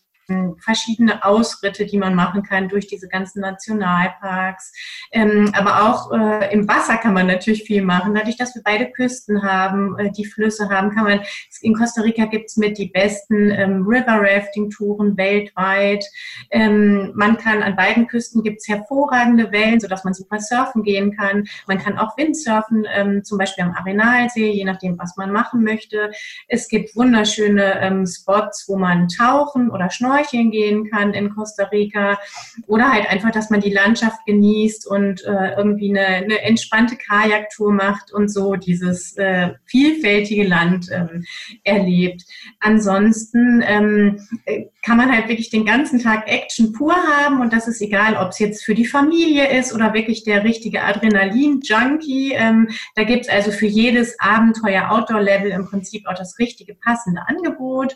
[0.59, 4.71] verschiedene Ausritte, die man machen kann durch diese ganzen Nationalparks.
[5.11, 8.13] Ähm, aber auch äh, im Wasser kann man natürlich viel machen.
[8.13, 11.21] Dadurch, dass wir beide Küsten haben, äh, die Flüsse haben, kann man,
[11.61, 16.05] in Costa Rica gibt es mit die besten ähm, River Rafting Touren weltweit.
[16.51, 21.15] Ähm, man kann an beiden Küsten gibt es hervorragende Wellen, sodass man super surfen gehen
[21.15, 21.45] kann.
[21.67, 26.11] Man kann auch Windsurfen, ähm, zum Beispiel am Arenalsee, je nachdem, was man machen möchte.
[26.47, 31.65] Es gibt wunderschöne ähm, Spots, wo man tauchen oder schnorcheln schnorcheln gehen kann in Costa
[31.65, 32.17] Rica
[32.67, 37.71] oder halt einfach, dass man die Landschaft genießt und äh, irgendwie eine, eine, entspannte Kajaktour
[37.71, 41.23] macht und so dieses äh, vielfältige Land ähm,
[41.63, 42.23] erlebt.
[42.59, 44.19] Ansonsten ähm,
[44.81, 48.29] kann man halt wirklich den ganzen Tag Action pur haben und das ist egal, ob
[48.29, 52.33] es jetzt für die Familie ist oder wirklich der richtige Adrenalin-Junkie.
[52.33, 57.21] Ähm, da gibt es also für jedes Abenteuer Outdoor-Level im Prinzip auch das richtige passende
[57.27, 57.93] Angebot.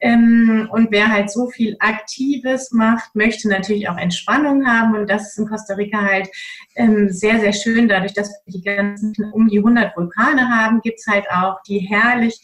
[0.00, 5.28] Ähm, und wer halt so viel Aktives macht, möchte natürlich auch Entspannung haben und das
[5.28, 6.28] ist in Costa Rica halt
[6.74, 7.88] ähm, sehr, sehr schön.
[7.88, 11.78] Dadurch, dass wir die ganzen um die 100 Vulkane haben, gibt es halt auch die
[11.78, 12.40] herrlich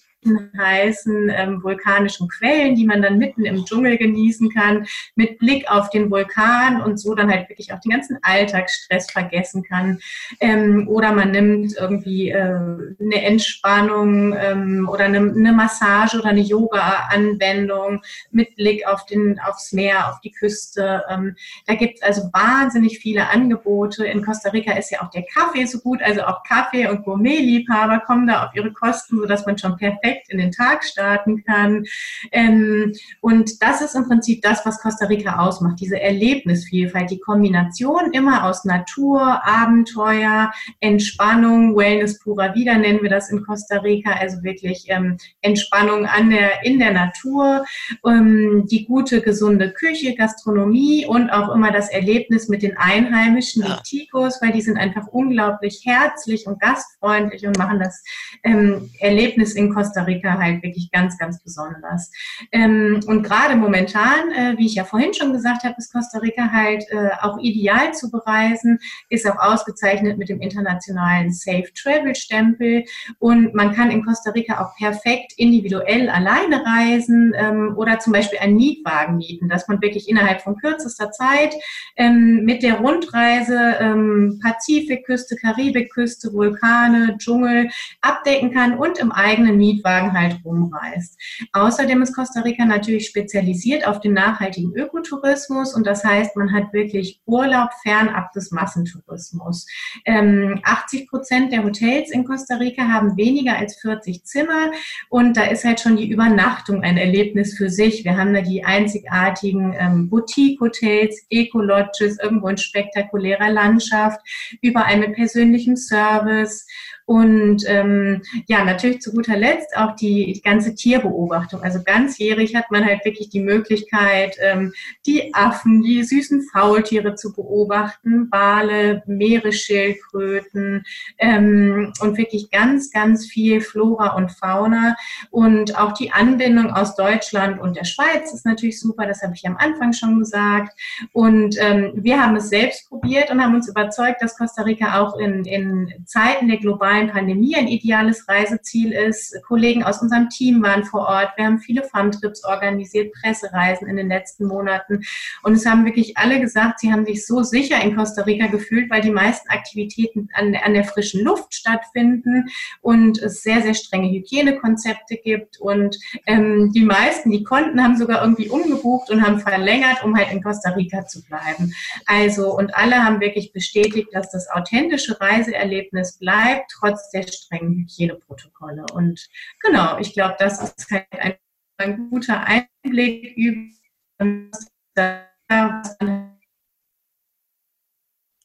[0.57, 5.91] heißen ähm, vulkanischen Quellen, die man dann mitten im Dschungel genießen kann, mit Blick auf
[5.91, 9.99] den Vulkan und so dann halt wirklich auch den ganzen Alltagsstress vergessen kann.
[10.41, 16.41] Ähm, oder man nimmt irgendwie äh, eine Entspannung ähm, oder eine, eine, Massage oder eine
[16.41, 21.03] Yoga-Anwendung mit Blick auf den, aufs Meer, auf die Küste.
[21.09, 24.07] Ähm, da gibt es also wahnsinnig viele Angebote.
[24.07, 28.01] In Costa Rica ist ja auch der Kaffee so gut, also auch Kaffee- und Gourmet-Liebhaber
[28.01, 31.85] kommen da auf ihre Kosten, sodass man schon perfekt direkt in den Tag starten kann.
[32.31, 38.13] Ähm, und das ist im Prinzip das, was Costa Rica ausmacht, diese Erlebnisvielfalt, die Kombination
[38.13, 44.43] immer aus Natur, Abenteuer, Entspannung, Wellness purer wieder nennen wir das in Costa Rica, also
[44.43, 47.65] wirklich ähm, Entspannung an der, in der Natur,
[48.07, 53.77] ähm, die gute, gesunde Küche, Gastronomie und auch immer das Erlebnis mit den Einheimischen, ja.
[53.77, 58.03] die Ticos, weil die sind einfach unglaublich herzlich und gastfreundlich und machen das
[58.45, 62.11] ähm, Erlebnis in Costa Rica halt wirklich ganz, ganz besonders.
[62.53, 66.51] Ähm, und gerade momentan, äh, wie ich ja vorhin schon gesagt habe, ist Costa Rica
[66.51, 72.85] halt äh, auch ideal zu bereisen, ist auch ausgezeichnet mit dem internationalen Safe Travel Stempel
[73.19, 78.39] und man kann in Costa Rica auch perfekt individuell alleine reisen ähm, oder zum Beispiel
[78.39, 81.55] einen Mietwagen mieten, dass man wirklich innerhalb von kürzester Zeit
[81.97, 89.92] ähm, mit der Rundreise ähm, Pazifikküste, Karibikküste, Vulkane, Dschungel abdecken kann und im eigenen Mietwagen
[89.93, 91.19] Mietwagen halt rumreist.
[91.53, 96.73] Außerdem ist Costa Rica natürlich spezialisiert auf den nachhaltigen Ökotourismus und das heißt, man hat
[96.73, 99.67] wirklich Urlaub fernab des Massentourismus.
[100.05, 104.71] Ähm, 80 Prozent der Hotels in Costa Rica haben weniger als 40 Zimmer
[105.09, 108.05] und da ist halt schon die Übernachtung ein Erlebnis für sich.
[108.05, 114.21] Wir haben da die einzigartigen ähm, Boutique-Hotels, Eco-Lodges, irgendwo in spektakulärer Landschaft,
[114.61, 116.67] überall mit persönlichem Service
[117.13, 121.63] und ähm, ja, natürlich zu guter Letzt auch die, die ganze Tierbeobachtung.
[121.63, 124.73] Also ganzjährig hat man halt wirklich die Möglichkeit, ähm,
[125.05, 130.85] die Affen, die süßen Faultiere zu beobachten, Wale, Meeresschildkröten
[131.19, 134.97] ähm, und wirklich ganz, ganz viel Flora und Fauna.
[135.31, 139.47] Und auch die Anbindung aus Deutschland und der Schweiz ist natürlich super, das habe ich
[139.47, 140.81] am Anfang schon gesagt.
[141.13, 145.19] Und ähm, wir haben es selbst probiert und haben uns überzeugt, dass Costa Rica auch
[145.19, 149.35] in, in Zeiten der globalen globalen Pandemie ein ideales Reiseziel ist.
[149.47, 151.31] Kollegen aus unserem Team waren vor Ort.
[151.37, 155.03] Wir haben viele Fun-Trips organisiert, Pressereisen in den letzten Monaten.
[155.43, 158.91] Und es haben wirklich alle gesagt, sie haben sich so sicher in Costa Rica gefühlt,
[158.91, 162.49] weil die meisten Aktivitäten an, an der frischen Luft stattfinden
[162.81, 165.61] und es sehr, sehr strenge Hygienekonzepte gibt.
[165.61, 170.33] Und ähm, die meisten, die konnten, haben sogar irgendwie umgebucht und haben verlängert, um halt
[170.33, 171.75] in Costa Rica zu bleiben.
[172.07, 178.85] Also, und alle haben wirklich bestätigt, dass das authentische Reiseerlebnis bleibt, trotz der strengen Hygieneprotokolle.
[178.93, 179.29] Und
[179.61, 181.35] genau, ich glaube, das ist halt ein,
[181.79, 183.71] ein guter Einblick über
[184.19, 184.51] ein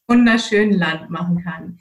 [0.08, 1.78] wunderschönen Land machen kann.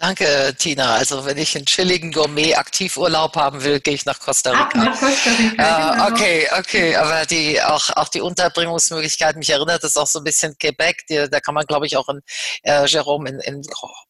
[0.00, 0.94] Danke, Tina.
[0.94, 4.62] Also wenn ich einen chilligen Gourmet-Aktivurlaub haben will, gehe ich nach Costa Rica.
[4.62, 6.08] Ab nach Costa Rica.
[6.08, 6.10] Äh.
[6.10, 6.96] Okay, okay.
[6.96, 9.40] Aber die auch auch die Unterbringungsmöglichkeiten.
[9.40, 11.06] Mich erinnert das auch so ein bisschen Quebec.
[11.10, 12.22] Die, da kann man, glaube ich, auch in
[12.62, 13.62] äh, Jerome in, in,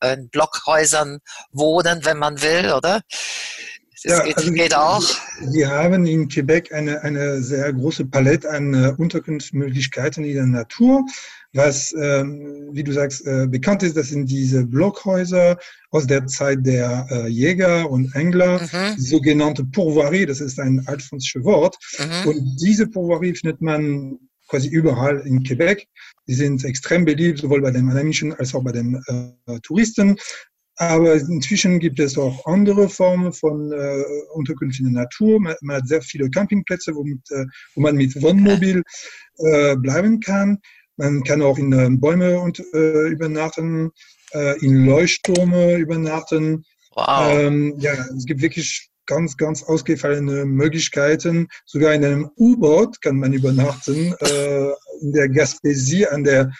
[0.05, 1.18] in, Blockhäusern
[1.50, 3.00] wohnen, wenn man will, oder?
[4.02, 5.04] Das ja, geht, also geht auch.
[5.52, 11.04] Wir haben in Quebec eine, eine sehr große Palette an uh, Unterkunftsmöglichkeiten in der Natur.
[11.52, 15.58] Was, ähm, wie du sagst, äh, bekannt ist, das sind diese Blockhäuser
[15.90, 18.98] aus der Zeit der äh, Jäger und Engler, mhm.
[18.98, 21.76] sogenannte Pourvoirie, das ist ein altfranzisches Wort.
[21.98, 22.28] Mhm.
[22.28, 24.18] Und diese Pourvoirie findet man
[24.50, 25.86] quasi überall in Quebec.
[26.26, 30.16] Die sind extrem beliebt, sowohl bei den Einheimischen als auch bei den äh, Touristen.
[30.80, 35.38] Aber inzwischen gibt es auch andere Formen von äh, Unterkünften in der Natur.
[35.38, 38.82] Man, man, hat sehr viele Campingplätze, wo, mit, äh, wo man mit Wohnmobil
[39.40, 40.58] äh, bleiben kann.
[40.96, 43.90] Man kann auch in äh, Bäume und, äh, übernachten,
[44.32, 46.64] äh, in Leuchttürme übernachten.
[46.94, 47.30] Wow.
[47.30, 51.48] Ähm, ja, es gibt wirklich ganz, ganz ausgefallene Möglichkeiten.
[51.66, 54.70] Sogar in einem U-Boot kann man übernachten, äh,
[55.02, 56.50] in der Gaspésie, an der,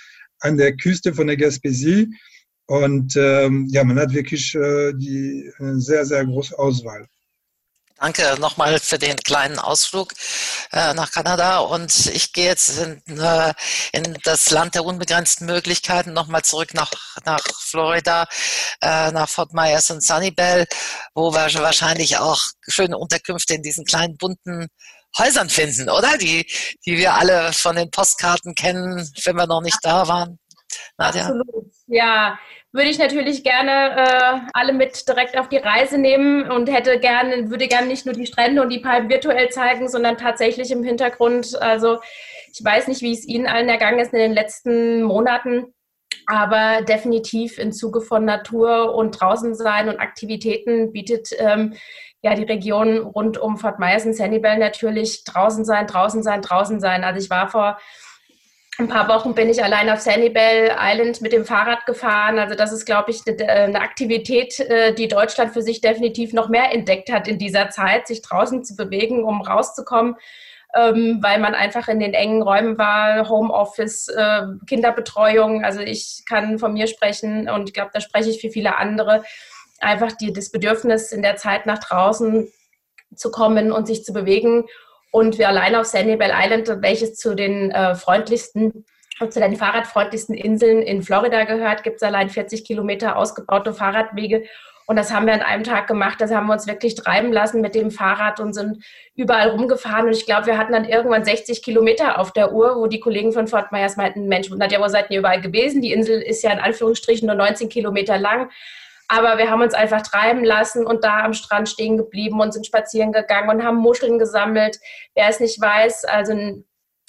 [0.41, 2.07] an der Küste von der Gaspésie.
[2.71, 7.05] Und ähm, ja, man hat wirklich äh, die, eine sehr, sehr große Auswahl.
[7.99, 10.13] Danke nochmal für den kleinen Ausflug
[10.71, 11.59] äh, nach Kanada.
[11.59, 13.55] Und ich gehe jetzt in, äh,
[13.93, 16.93] in, das Land der unbegrenzten Möglichkeiten nochmal zurück nach,
[17.25, 18.29] nach Florida,
[18.83, 20.67] äh, nach Fort Myers und Sunnybell,
[21.13, 24.69] wo wir wahrscheinlich auch schöne Unterkünfte in diesen kleinen bunten
[25.19, 26.17] Häusern finden, oder?
[26.19, 26.47] Die,
[26.87, 30.39] die wir alle von den Postkarten kennen, wenn wir noch nicht da waren.
[30.99, 31.23] Nadja?
[31.23, 31.67] Absolut.
[31.89, 32.39] Ja,
[32.73, 37.51] würde ich natürlich gerne äh, alle mit direkt auf die Reise nehmen und hätte gerne,
[37.51, 41.61] würde gerne nicht nur die Strände und die Palmen virtuell zeigen, sondern tatsächlich im Hintergrund.
[41.61, 41.99] Also
[42.53, 45.75] ich weiß nicht, wie es Ihnen allen ergangen ist in den letzten Monaten,
[46.27, 51.75] aber definitiv im Zuge von Natur und draußen sein und Aktivitäten bietet ähm,
[52.23, 56.79] ja die Region rund um Fort Myers und Sanibel natürlich draußen sein, draußen sein, draußen
[56.79, 57.03] sein.
[57.03, 57.79] Also ich war vor
[58.81, 62.39] ein paar Wochen bin ich allein auf Sanibel Island mit dem Fahrrad gefahren.
[62.39, 66.73] Also das ist, glaube ich, eine Aktivität, äh, die Deutschland für sich definitiv noch mehr
[66.73, 70.17] entdeckt hat in dieser Zeit, sich draußen zu bewegen, um rauszukommen,
[70.75, 75.63] ähm, weil man einfach in den engen Räumen war, Homeoffice, äh, Kinderbetreuung.
[75.63, 79.25] Also ich kann von mir sprechen und ich glaube, da spreche ich für viele andere.
[79.81, 82.51] Einfach die, das Bedürfnis in der Zeit nach draußen
[83.15, 84.65] zu kommen und sich zu bewegen
[85.11, 88.85] und wir allein auf Sanibel Island, welches zu den äh, freundlichsten,
[89.29, 94.45] zu den fahrradfreundlichsten Inseln in Florida gehört, gibt es allein 40 Kilometer ausgebaute Fahrradwege.
[94.87, 96.21] Und das haben wir an einem Tag gemacht.
[96.21, 98.83] Das haben wir uns wirklich treiben lassen mit dem Fahrrad und sind
[99.15, 100.07] überall rumgefahren.
[100.07, 103.33] Und ich glaube, wir hatten dann irgendwann 60 Kilometer auf der Uhr, wo die Kollegen
[103.33, 105.81] von Fort Myers meinten, Mensch, Nadja, wo seid ihr überall gewesen?
[105.81, 108.51] Die Insel ist ja in Anführungsstrichen nur 19 Kilometer lang.
[109.13, 112.65] Aber wir haben uns einfach treiben lassen und da am Strand stehen geblieben und sind
[112.65, 114.79] spazieren gegangen und haben Muscheln gesammelt.
[115.17, 116.33] Wer es nicht weiß, also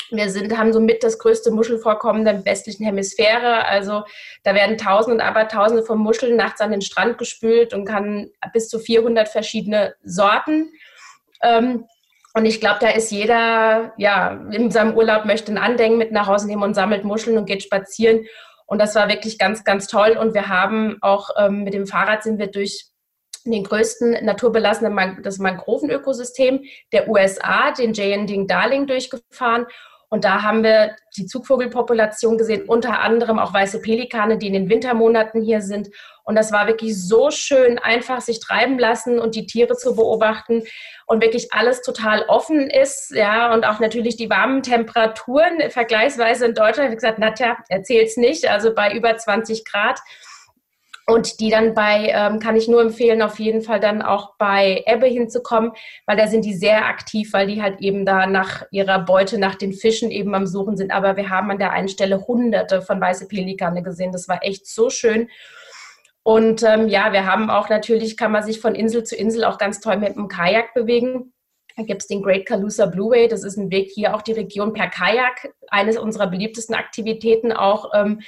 [0.09, 3.65] wir sind, haben somit das größte Muschelvorkommen der westlichen Hemisphäre.
[3.67, 4.03] Also
[4.43, 8.67] da werden Tausende und Abertausende von Muscheln nachts an den Strand gespült und kann bis
[8.67, 10.71] zu 400 verschiedene Sorten.
[11.43, 11.85] Ähm,
[12.33, 16.25] und ich glaube, da ist jeder, ja, in seinem Urlaub möchte ein Andenken mit nach
[16.25, 18.25] Hause nehmen und sammelt Muscheln und geht spazieren.
[18.71, 20.11] Und das war wirklich ganz, ganz toll.
[20.17, 22.85] Und wir haben auch ähm, mit dem Fahrrad sind wir durch
[23.43, 26.63] den größten naturbelassenen das Mangrovenökosystem
[26.93, 29.65] der USA, den Jayending Darling, durchgefahren.
[30.07, 34.69] Und da haben wir die Zugvogelpopulation gesehen, unter anderem auch weiße Pelikane, die in den
[34.69, 35.89] Wintermonaten hier sind.
[36.23, 40.63] Und das war wirklich so schön, einfach sich treiben lassen und die Tiere zu beobachten
[41.07, 43.11] und wirklich alles total offen ist.
[43.11, 46.87] Ja, und auch natürlich die warmen Temperaturen vergleichsweise in Deutschland.
[46.87, 48.49] Habe gesagt, Nadja, erzähl's nicht.
[48.49, 49.99] Also bei über 20 Grad.
[51.07, 54.83] Und die dann bei, ähm, kann ich nur empfehlen, auf jeden Fall dann auch bei
[54.85, 55.71] Ebbe hinzukommen,
[56.05, 59.55] weil da sind die sehr aktiv, weil die halt eben da nach ihrer Beute, nach
[59.55, 60.91] den Fischen eben am Suchen sind.
[60.91, 64.11] Aber wir haben an der einen Stelle hunderte von weiße Pelikane gesehen.
[64.11, 65.27] Das war echt so schön.
[66.23, 69.57] Und ähm, ja, wir haben auch natürlich, kann man sich von Insel zu Insel auch
[69.57, 71.33] ganz toll mit dem Kajak bewegen.
[71.77, 73.27] Da gibt es den Great Calusa Blueway.
[73.27, 75.53] Das ist ein Weg hier auch die Region per Kajak.
[75.69, 78.21] Eines unserer beliebtesten Aktivitäten auch ähm,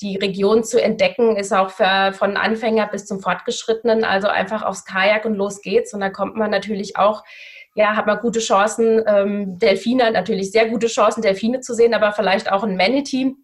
[0.00, 4.04] die Region zu entdecken, ist auch für, von Anfänger bis zum Fortgeschrittenen.
[4.04, 5.92] Also einfach aufs Kajak und los geht's.
[5.94, 7.24] Und da kommt man natürlich auch
[7.76, 12.12] ja, hat man gute Chancen, ähm, Delfine, natürlich sehr gute Chancen, Delfine zu sehen, aber
[12.12, 13.36] vielleicht auch ein Manatee.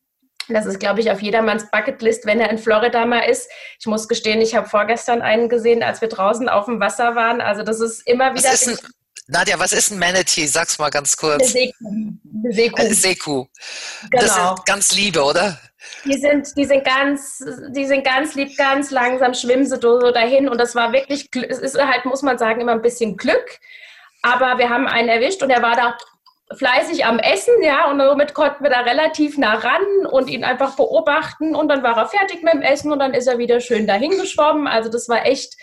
[0.48, 3.50] Das ist, glaube ich, auf jedermanns Bucketlist, wenn er in Florida mal ist.
[3.78, 7.40] Ich muss gestehen, ich habe vorgestern einen gesehen, als wir draußen auf dem Wasser waren.
[7.40, 8.48] Also das ist immer wieder.
[8.48, 8.90] Was ist ein,
[9.28, 10.46] Nadja, was ist ein Manatee?
[10.46, 11.42] Sag's mal ganz kurz.
[11.42, 11.86] Eine Seekuh.
[12.44, 12.76] Eine Seekuh.
[12.76, 13.46] Eine Seekuh.
[14.10, 14.22] Genau.
[14.22, 15.58] Das sind ganz liebe, oder?
[16.04, 20.48] Die sind, die sind ganz, die sind ganz lieb, ganz langsam schwimmen sie so dahin
[20.48, 23.58] und das war wirklich, es ist halt, muss man sagen, immer ein bisschen Glück.
[24.22, 25.96] Aber wir haben einen erwischt und er war da
[26.54, 30.76] fleißig am Essen, ja, und somit konnten wir da relativ nah ran und ihn einfach
[30.76, 33.86] beobachten und dann war er fertig mit dem Essen und dann ist er wieder schön
[33.86, 34.66] dahin geschwommen.
[34.66, 35.54] Also das war echt,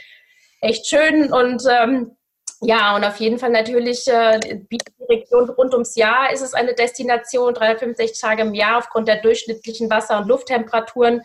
[0.59, 2.17] echt schön und ähm,
[2.65, 4.79] ja, und auf jeden Fall natürlich äh, die
[5.09, 9.89] Region rund ums Jahr ist es eine Destination, 365 Tage im Jahr aufgrund der durchschnittlichen
[9.89, 11.23] Wasser- und Lufttemperaturen.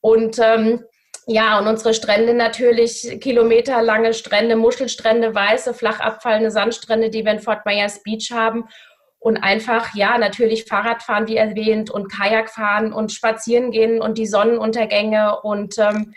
[0.00, 0.84] Und ähm,
[1.30, 7.40] ja, und unsere Strände natürlich, kilometerlange Strände, Muschelstrände, weiße, flach abfallende Sandstrände, die wir in
[7.40, 8.64] Fort Myers Beach haben.
[9.18, 15.42] Und einfach, ja, natürlich Fahrradfahren, wie erwähnt, und Kajakfahren und spazieren gehen und die Sonnenuntergänge
[15.42, 16.14] und ähm,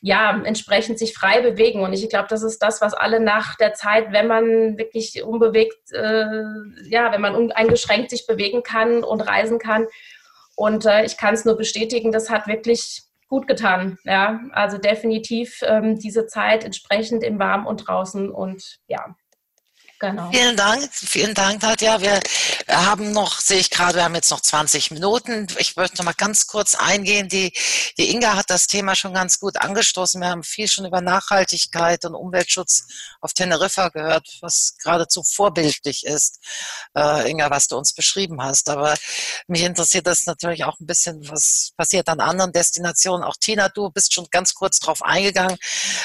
[0.00, 1.80] ja, entsprechend sich frei bewegen.
[1.80, 5.90] Und ich glaube, das ist das, was alle nach der Zeit, wenn man wirklich unbewegt,
[5.90, 6.34] äh,
[6.88, 9.88] ja, wenn man uneingeschränkt sich bewegen kann und reisen kann.
[10.54, 13.02] Und äh, ich kann es nur bestätigen, das hat wirklich
[13.32, 13.96] gut getan.
[14.04, 19.16] Ja, also definitiv ähm, diese Zeit entsprechend im Warm und draußen und ja,
[20.02, 20.32] Genau.
[20.32, 22.00] Vielen Dank, vielen Dank, Nadja.
[22.00, 22.20] Wir
[22.68, 25.46] haben noch, sehe ich gerade, wir haben jetzt noch 20 Minuten.
[25.58, 27.28] Ich möchte noch mal ganz kurz eingehen.
[27.28, 27.52] Die,
[27.96, 30.20] die Inga hat das Thema schon ganz gut angestoßen.
[30.20, 32.84] Wir haben viel schon über Nachhaltigkeit und Umweltschutz
[33.20, 36.40] auf Teneriffa gehört, was geradezu vorbildlich ist,
[36.96, 38.70] äh, Inga, was du uns beschrieben hast.
[38.70, 38.96] Aber
[39.46, 43.22] mich interessiert das natürlich auch ein bisschen, was passiert an anderen Destinationen.
[43.22, 45.58] Auch Tina, du bist schon ganz kurz drauf eingegangen.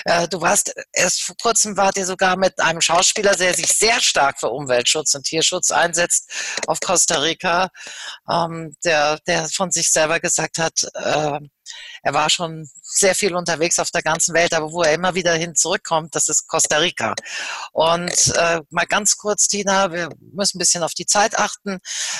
[0.06, 3.87] Äh, du warst erst vor kurzem wart ihr sogar mit einem Schauspieler, der sich sehr
[3.88, 6.30] sehr stark für Umweltschutz und Tierschutz einsetzt
[6.68, 7.70] auf Costa Rica,
[8.30, 11.40] ähm, der, der von sich selber gesagt hat, äh,
[12.04, 15.34] er war schon sehr viel unterwegs auf der ganzen Welt, aber wo er immer wieder
[15.34, 17.16] hin zurückkommt, das ist Costa Rica.
[17.72, 21.80] Und äh, mal ganz kurz, Tina, wir müssen ein bisschen auf die Zeit achten.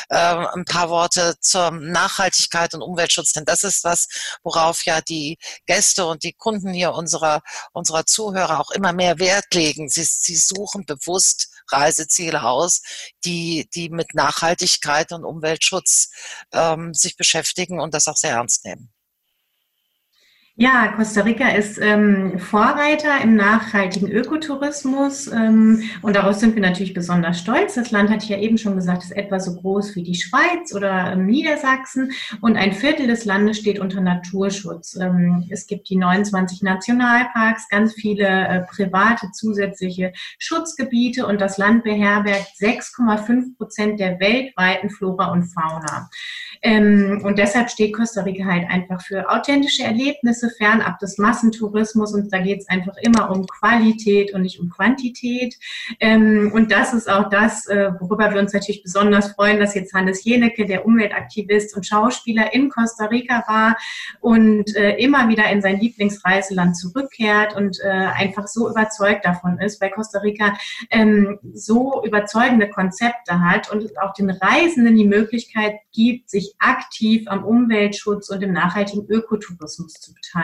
[0.10, 4.08] Äh, ein paar Worte zur Nachhaltigkeit und Umweltschutz, denn das ist was,
[4.44, 7.42] worauf ja die Gäste und die Kunden hier unserer,
[7.74, 9.90] unserer Zuhörer auch immer mehr Wert legen.
[9.90, 12.82] Sie, sie suchen bewusst Reiseziele aus,
[13.26, 16.10] die, die mit Nachhaltigkeit und Umweltschutz
[16.52, 18.92] ähm, sich beschäftigen und das auch sehr ernst nehmen.
[20.60, 26.96] Ja, Costa Rica ist ähm, Vorreiter im nachhaltigen Ökotourismus ähm, und daraus sind wir natürlich
[26.96, 27.76] besonders stolz.
[27.76, 31.12] Das Land hat ja eben schon gesagt, ist etwa so groß wie die Schweiz oder
[31.12, 34.98] ähm, Niedersachsen und ein Viertel des Landes steht unter Naturschutz.
[35.00, 41.84] Ähm, es gibt die 29 Nationalparks, ganz viele äh, private zusätzliche Schutzgebiete und das Land
[41.84, 46.10] beherbergt 6,5 Prozent der weltweiten Flora und Fauna.
[46.64, 52.14] Ähm, und deshalb steht Costa Rica halt einfach für authentische Erlebnisse, fernab des Massentourismus.
[52.14, 55.56] Und da geht es einfach immer um Qualität und nicht um Quantität.
[56.00, 59.94] Ähm, und das ist auch das, äh, worüber wir uns natürlich besonders freuen, dass jetzt
[59.94, 63.78] Hannes Jenecke, der Umweltaktivist und Schauspieler in Costa Rica war
[64.22, 69.82] und äh, immer wieder in sein Lieblingsreiseland zurückkehrt und äh, einfach so überzeugt davon ist,
[69.82, 70.54] weil Costa Rica
[70.90, 77.44] ähm, so überzeugende Konzepte hat und auch den Reisenden die Möglichkeit gibt, sich aktiv am
[77.44, 80.37] Umweltschutz und im nachhaltigen Ökotourismus zu beteiligen.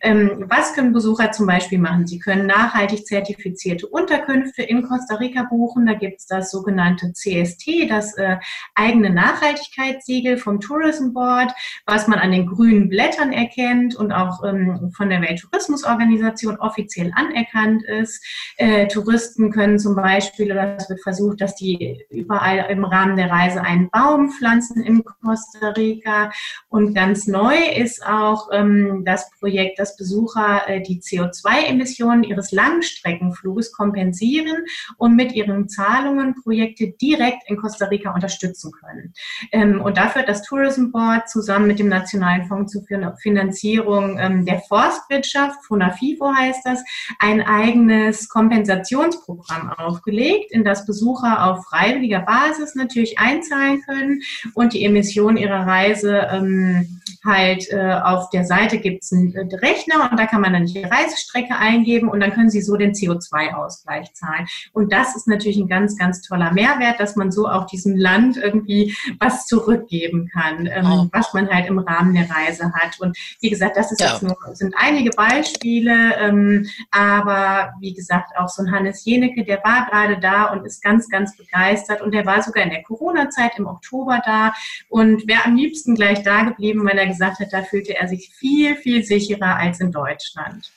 [0.00, 2.06] Ähm, was können Besucher zum Beispiel machen?
[2.06, 5.86] Sie können nachhaltig zertifizierte Unterkünfte in Costa Rica buchen.
[5.86, 8.36] Da gibt es das sogenannte CST, das äh,
[8.74, 11.52] eigene Nachhaltigkeitssiegel vom Tourism Board,
[11.86, 17.84] was man an den grünen Blättern erkennt und auch ähm, von der Welttourismusorganisation offiziell anerkannt
[17.84, 18.24] ist.
[18.56, 23.30] Äh, Touristen können zum Beispiel, oder es wird versucht, dass die überall im Rahmen der
[23.30, 26.30] Reise einen Baum pflanzen in Costa Rica.
[26.68, 33.72] Und ganz neu ist auch ähm, das Projekt, dass Besucher äh, die CO2-Emissionen ihres Langstreckenfluges
[33.72, 34.64] kompensieren
[34.98, 39.14] und mit ihren Zahlungen Projekte direkt in Costa Rica unterstützen können.
[39.52, 42.84] Ähm, und dafür hat das Tourism Board zusammen mit dem Nationalen Fonds zur
[43.20, 46.82] Finanzierung ähm, der Forstwirtschaft, FONAFIFO heißt das,
[47.18, 54.22] ein eigenes Kompensationsprogramm aufgelegt, in das Besucher auf freiwilliger Basis natürlich einzahlen können
[54.54, 59.54] und die Emissionen ihrer Reise ähm, halt äh, auf der Seite gibt es einen äh,
[59.56, 62.92] Rechner und da kann man dann die Reisestrecke eingeben und dann können Sie so den
[62.92, 64.46] CO2-Ausgleich zahlen.
[64.72, 68.36] Und das ist natürlich ein ganz, ganz toller Mehrwert, dass man so auch diesem Land
[68.36, 73.00] irgendwie was zurückgeben kann, ähm, was man halt im Rahmen der Reise hat.
[73.00, 74.12] Und wie gesagt, das ist ja.
[74.12, 79.62] jetzt nur, sind einige Beispiele, ähm, aber wie gesagt, auch so ein Hannes Jenecke, der
[79.64, 83.52] war gerade da und ist ganz, ganz begeistert und der war sogar in der Corona-Zeit
[83.58, 84.54] im Oktober da
[84.88, 88.32] und wäre am liebsten gleich da geblieben, weil er gesagt hat, da fühlte er sich
[88.34, 90.70] viel, viel sicherer als in Deutschland.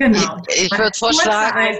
[0.00, 0.38] Genau.
[0.48, 1.78] Ich, ich würde vorschlagen,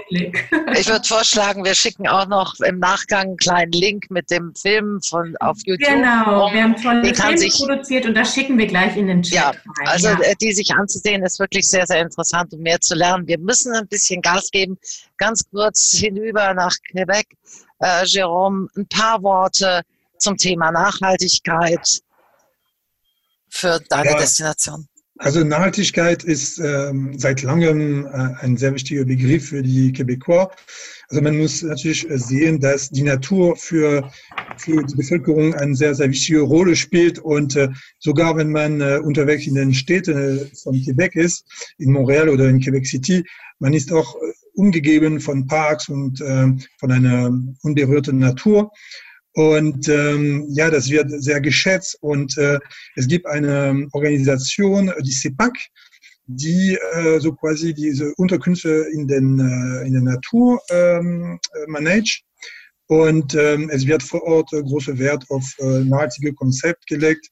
[0.77, 5.01] ich würde vorschlagen, wir schicken auch noch im Nachgang einen kleinen Link mit dem Film
[5.01, 5.89] von auf YouTube.
[5.89, 9.33] Genau, wir haben tolle Filme sich, produziert und das schicken wir gleich in den Chat.
[9.33, 9.87] Ja, rein.
[9.87, 10.19] also ja.
[10.19, 13.25] Äh, die sich anzusehen, ist wirklich sehr, sehr interessant, um mehr zu lernen.
[13.25, 14.77] Wir müssen ein bisschen Gas geben.
[15.17, 17.25] Ganz kurz hinüber nach Quebec.
[17.79, 19.81] Äh, Jerome, ein paar Worte
[20.19, 22.01] zum Thema Nachhaltigkeit
[23.49, 24.87] für deine ja, Destination?
[25.23, 30.47] Also Nachhaltigkeit ist ähm, seit langem äh, ein sehr wichtiger Begriff für die Quebecois.
[31.09, 34.09] Also man muss natürlich sehen, dass die Natur für,
[34.57, 37.19] für die Bevölkerung eine sehr, sehr wichtige Rolle spielt.
[37.19, 37.69] Und äh,
[37.99, 41.45] sogar wenn man äh, unterwegs in den Städten äh, von Quebec ist,
[41.77, 43.23] in Montreal oder in Quebec City,
[43.59, 46.47] man ist auch äh, umgegeben von Parks und äh,
[46.79, 48.71] von einer unberührten Natur.
[49.33, 51.97] Und ähm, ja, das wird sehr geschätzt.
[52.01, 52.59] Und äh,
[52.95, 55.53] es gibt eine Organisation, die CEPAC,
[56.27, 62.23] die äh, so quasi diese Unterkünfte in, den, äh, in der Natur ähm, managt.
[62.87, 67.27] Und ähm, es wird vor Ort äh, großer Wert auf äh, nachhaltige Konzept gelegt.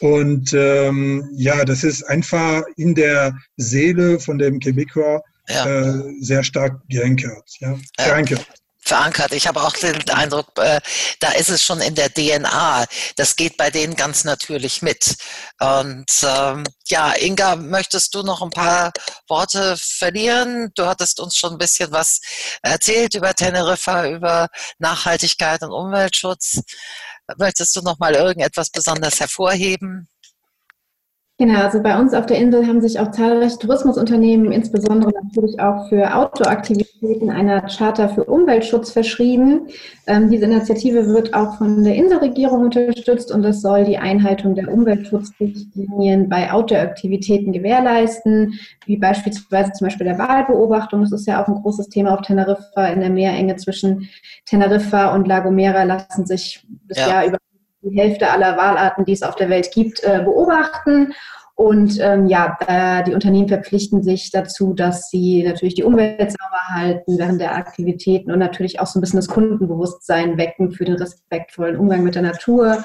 [0.00, 5.66] Und ähm, ja, das ist einfach in der Seele von dem Quebecois ja.
[5.66, 7.44] äh, sehr stark geankert.
[7.58, 8.14] Ja, ja
[8.90, 9.32] verankert.
[9.32, 10.80] Ich habe auch den Eindruck, äh,
[11.20, 12.84] da ist es schon in der DNA.
[13.16, 15.16] Das geht bei denen ganz natürlich mit.
[15.60, 18.92] Und ähm, ja, Inga, möchtest du noch ein paar
[19.28, 20.72] Worte verlieren?
[20.74, 22.20] Du hattest uns schon ein bisschen was
[22.62, 26.60] erzählt über Teneriffa, über Nachhaltigkeit und Umweltschutz.
[27.38, 30.08] Möchtest du noch mal irgendetwas besonders hervorheben?
[31.40, 35.88] Genau, also bei uns auf der Insel haben sich auch zahlreiche Tourismusunternehmen, insbesondere natürlich auch
[35.88, 39.68] für Outdoor-Aktivitäten, einer Charta für Umweltschutz verschrieben.
[40.06, 44.70] Ähm, diese Initiative wird auch von der Inselregierung unterstützt und das soll die Einhaltung der
[44.70, 51.00] Umweltschutzrichtlinien bei Outdoor-Aktivitäten gewährleisten, wie beispielsweise zum Beispiel der Wahlbeobachtung.
[51.00, 52.88] Das ist ja auch ein großes Thema auf Teneriffa.
[52.88, 54.10] In der Meerenge zwischen
[54.44, 57.26] Teneriffa und La Gomera lassen sich bisher ja.
[57.26, 57.38] über
[57.82, 61.14] die Hälfte aller Wahlarten, die es auf der Welt gibt, äh, beobachten.
[61.54, 66.68] Und ähm, ja, äh, die Unternehmen verpflichten sich dazu, dass sie natürlich die Umwelt sauber
[66.70, 70.94] halten während der Aktivitäten und natürlich auch so ein bisschen das Kundenbewusstsein wecken für den
[70.94, 72.82] respektvollen Umgang mit der Natur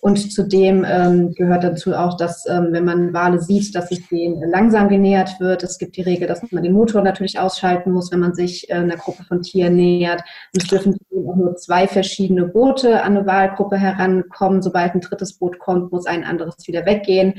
[0.00, 4.48] und zudem ähm, gehört dazu auch, dass ähm, wenn man Wale sieht, dass sich denen
[4.48, 5.64] langsam genähert wird.
[5.64, 8.74] Es gibt die Regel, dass man den Motor natürlich ausschalten muss, wenn man sich äh,
[8.74, 10.20] einer Gruppe von Tieren nähert.
[10.54, 14.62] Und es dürfen auch nur zwei verschiedene Boote an eine Walgruppe herankommen.
[14.62, 17.34] Sobald ein drittes Boot kommt, muss ein anderes wieder weggehen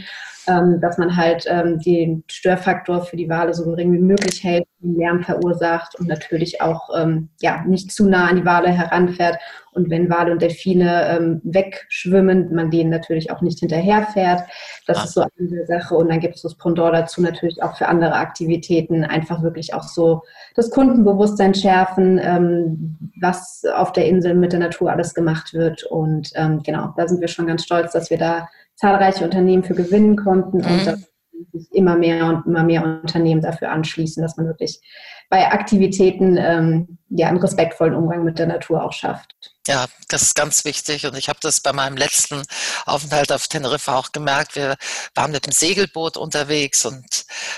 [0.46, 5.24] dass man halt ähm, den Störfaktor für die Wale so gering wie möglich hält, Lärm
[5.24, 9.38] verursacht und natürlich auch ähm, ja, nicht zu nah an die Wale heranfährt.
[9.72, 14.42] Und wenn Wale und Delfine ähm, wegschwimmen, man denen natürlich auch nicht hinterherfährt.
[14.88, 15.04] Das ah.
[15.04, 15.96] ist so eine Sache.
[15.96, 19.84] Und dann gibt es das Pendant dazu natürlich auch für andere Aktivitäten, einfach wirklich auch
[19.84, 20.24] so
[20.56, 25.84] das Kundenbewusstsein schärfen, ähm, was auf der Insel mit der Natur alles gemacht wird.
[25.84, 28.50] Und ähm, genau, da sind wir schon ganz stolz, dass wir da
[28.80, 30.66] zahlreiche Unternehmen für gewinnen konnten mhm.
[30.66, 31.12] und dass
[31.52, 34.82] sich immer mehr und immer mehr Unternehmen dafür anschließen, dass man wirklich
[35.30, 39.59] bei Aktivitäten ähm, ja einen respektvollen Umgang mit der Natur auch schafft.
[39.70, 42.41] Ja, das ist ganz wichtig und ich habe das bei meinem letzten
[42.88, 44.55] Aufenthalt auf Teneriffa auch gemerkt.
[44.55, 44.78] Wir
[45.13, 47.05] waren mit dem Segelboot unterwegs und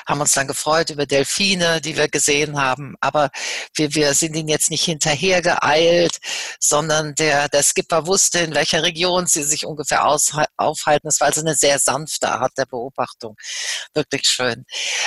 [0.06, 2.96] haben uns dann gefreut über Delfine, die wir gesehen haben.
[3.00, 3.30] Aber
[3.76, 6.18] wir, wir sind ihnen jetzt nicht hinterher geeilt,
[6.60, 11.08] sondern der, der Skipper wusste, in welcher Region sie sich ungefähr aus, aufhalten.
[11.08, 13.38] Das war also eine sehr sanfte Art der Beobachtung.
[13.94, 14.66] Wirklich schön.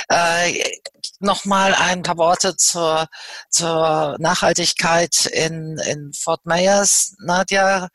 [0.09, 0.71] Äh,
[1.19, 3.07] Nochmal ein paar Worte zur,
[3.49, 7.87] zur Nachhaltigkeit in, in Fort Myers Nadja?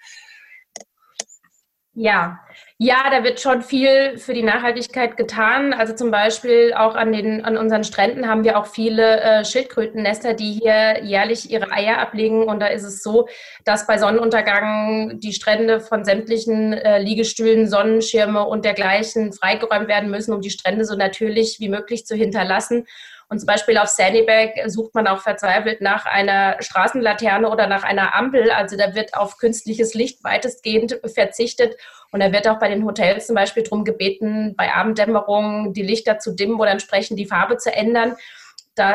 [1.94, 2.38] Ja,
[2.78, 5.74] ja, da wird schon viel für die Nachhaltigkeit getan.
[5.74, 10.32] Also zum Beispiel auch an, den, an unseren Stränden haben wir auch viele äh, Schildkrötennester,
[10.32, 12.44] die hier jährlich ihre Eier ablegen.
[12.44, 13.28] Und da ist es so,
[13.66, 20.32] dass bei Sonnenuntergang die Strände von sämtlichen äh, Liegestühlen, Sonnenschirme und dergleichen freigeräumt werden müssen,
[20.32, 22.86] um die Strände so natürlich wie möglich zu hinterlassen.
[23.30, 28.12] Und zum Beispiel auf Sandyback sucht man auch verzweifelt nach einer Straßenlaterne oder nach einer
[28.16, 28.50] Ampel.
[28.50, 31.76] Also da wird auf künstliches Licht weitestgehend verzichtet.
[32.10, 36.18] Und da wird auch bei den Hotels zum Beispiel darum gebeten, bei Abenddämmerung die Lichter
[36.18, 38.16] zu dimmen oder entsprechend die Farbe zu ändern.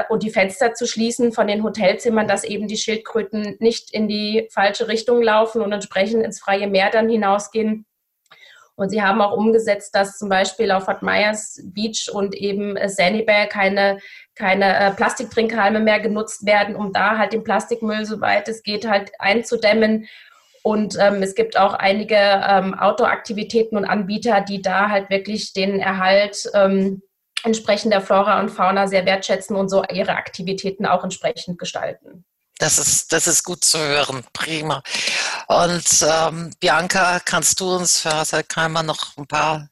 [0.09, 4.49] Und die Fenster zu schließen von den Hotelzimmern, dass eben die Schildkröten nicht in die
[4.51, 7.85] falsche Richtung laufen und entsprechend ins freie Meer dann hinausgehen.
[8.75, 13.47] Und sie haben auch umgesetzt, dass zum Beispiel auf Fort Myers Beach und eben Sanibel
[13.47, 13.99] keine,
[14.35, 19.11] keine äh, Plastiktrinkhalme mehr genutzt werden, um da halt den Plastikmüll, soweit es geht, halt
[19.19, 20.07] einzudämmen.
[20.63, 25.79] Und ähm, es gibt auch einige ähm, Outdoor-Aktivitäten und Anbieter, die da halt wirklich den
[25.79, 27.01] Erhalt ähm,
[27.43, 32.25] entsprechend Flora und Fauna sehr wertschätzen und so ihre Aktivitäten auch entsprechend gestalten.
[32.57, 34.23] Das ist, das ist gut zu hören.
[34.33, 34.81] Prima.
[35.47, 39.69] Und ähm, Bianca, kannst du uns für Hassan Keimer noch ein paar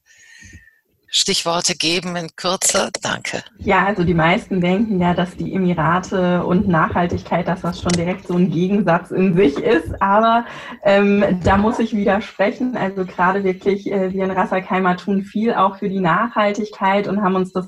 [1.16, 2.90] Stichworte geben in Kürze?
[3.04, 3.44] Danke.
[3.60, 8.28] Ja, also die meisten denken ja, dass die Emirate und Nachhaltigkeit, dass das schon direkt
[8.28, 10.02] so ein Gegensatz in sich ist.
[10.02, 10.44] Aber
[10.84, 12.76] ähm, da muss ich widersprechen.
[12.76, 17.36] Also gerade wirklich, äh, wir in Rassalkeimer tun viel auch für die Nachhaltigkeit und haben
[17.36, 17.68] uns das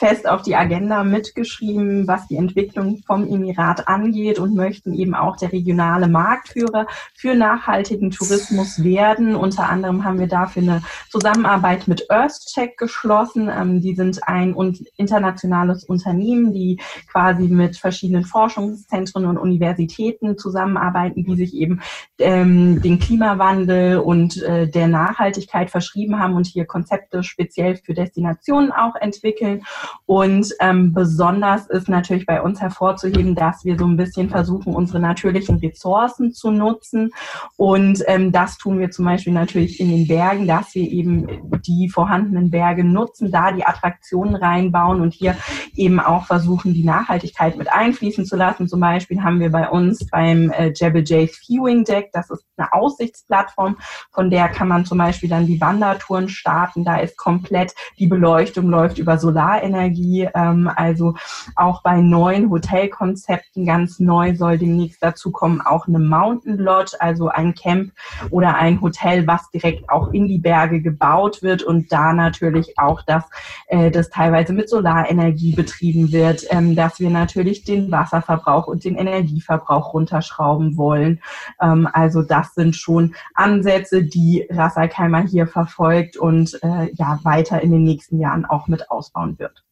[0.00, 5.36] fest auf die Agenda mitgeschrieben, was die Entwicklung vom Emirat angeht und möchten eben auch
[5.36, 9.36] der regionale Marktführer für nachhaltigen Tourismus werden.
[9.36, 13.50] Unter anderem haben wir dafür eine Zusammenarbeit mit EarthCheck geschlossen.
[13.54, 14.56] Ähm, die sind ein
[14.96, 16.80] internationales Unternehmen, die
[17.12, 21.82] quasi mit verschiedenen Forschungszentren und Universitäten zusammenarbeiten, die sich eben
[22.18, 28.72] ähm, den Klimawandel und äh, der Nachhaltigkeit verschrieben haben und hier Konzepte speziell für Destinationen
[28.72, 29.62] auch entwickeln.
[30.06, 35.00] Und ähm, besonders ist natürlich bei uns hervorzuheben, dass wir so ein bisschen versuchen, unsere
[35.00, 37.10] natürlichen Ressourcen zu nutzen.
[37.56, 41.26] Und ähm, das tun wir zum Beispiel natürlich in den Bergen, dass wir eben
[41.66, 45.36] die vorhandenen Berge nutzen, da die Attraktionen reinbauen und hier
[45.76, 48.68] eben auch versuchen, die Nachhaltigkeit mit einfließen zu lassen.
[48.68, 52.72] Zum Beispiel haben wir bei uns beim äh, Jebel Jay's Viewing Deck, das ist eine
[52.72, 53.76] Aussichtsplattform,
[54.10, 56.84] von der kann man zum Beispiel dann die Wandertouren starten.
[56.84, 60.28] Da ist komplett die Beleuchtung läuft über Solarenergie Solarenergie.
[60.34, 61.14] Ähm, also
[61.56, 67.28] auch bei neuen Hotelkonzepten ganz neu soll demnächst dazu kommen auch eine Mountain Lodge, also
[67.28, 67.92] ein Camp
[68.30, 73.02] oder ein Hotel, was direkt auch in die Berge gebaut wird und da natürlich auch,
[73.02, 73.24] dass
[73.68, 78.96] äh, das teilweise mit Solarenergie betrieben wird, ähm, dass wir natürlich den Wasserverbrauch und den
[78.96, 81.20] Energieverbrauch runterschrauben wollen.
[81.60, 87.70] Ähm, also das sind schon Ansätze, die Rassalkeimer hier verfolgt und äh, ja weiter in
[87.70, 89.64] den nächsten Jahren auch mit ausbauen wird.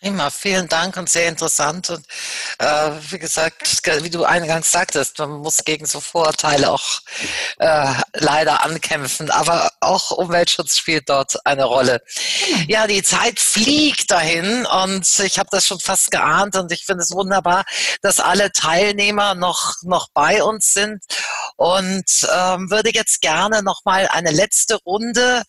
[0.00, 1.90] Prima, vielen Dank und sehr interessant.
[1.90, 2.06] Und
[2.58, 7.00] äh, wie gesagt, wie du eingangs sagtest, man muss gegen so Vorurteile auch
[7.58, 12.02] äh, leider ankämpfen, aber auch Umweltschutz spielt dort eine Rolle.
[12.46, 12.64] Genau.
[12.68, 17.02] Ja, die Zeit fliegt dahin und ich habe das schon fast geahnt und ich finde
[17.02, 17.64] es wunderbar,
[18.00, 21.04] dass alle Teilnehmer noch, noch bei uns sind
[21.56, 25.42] und ähm, würde jetzt gerne noch mal eine letzte Runde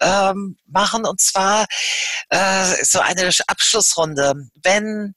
[0.00, 1.66] ähm, machen und zwar
[2.30, 4.34] äh, so eine Abschlussrunde.
[4.62, 5.14] Wenn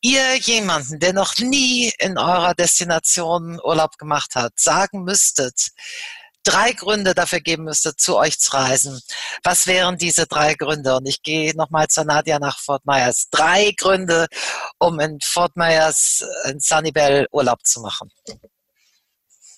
[0.00, 5.70] ihr jemanden, der noch nie in eurer Destination Urlaub gemacht hat, sagen müsstet,
[6.44, 9.00] drei Gründe dafür geben müsstet, zu euch zu reisen.
[9.42, 10.96] Was wären diese drei Gründe?
[10.96, 13.28] Und ich gehe nochmal zur Nadia nach Fort Myers.
[13.30, 14.26] Drei Gründe,
[14.78, 18.10] um in Fort Myers in Sunnybell Urlaub zu machen.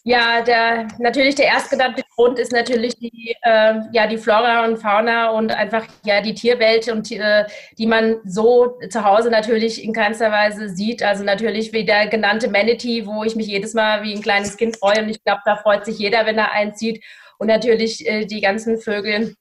[0.08, 5.30] Ja, der, natürlich der erstgenannte Grund ist natürlich die, äh, ja, die Flora und Fauna
[5.30, 7.44] und einfach ja, die Tierwelt, und, äh,
[7.76, 11.02] die man so zu Hause natürlich in keinster Weise sieht.
[11.02, 14.76] Also natürlich wie der genannte Manatee, wo ich mich jedes Mal wie ein kleines Kind
[14.76, 15.02] freue.
[15.02, 17.02] Und ich glaube, da freut sich jeder, wenn er einen sieht.
[17.38, 19.34] Und natürlich äh, die ganzen Vögel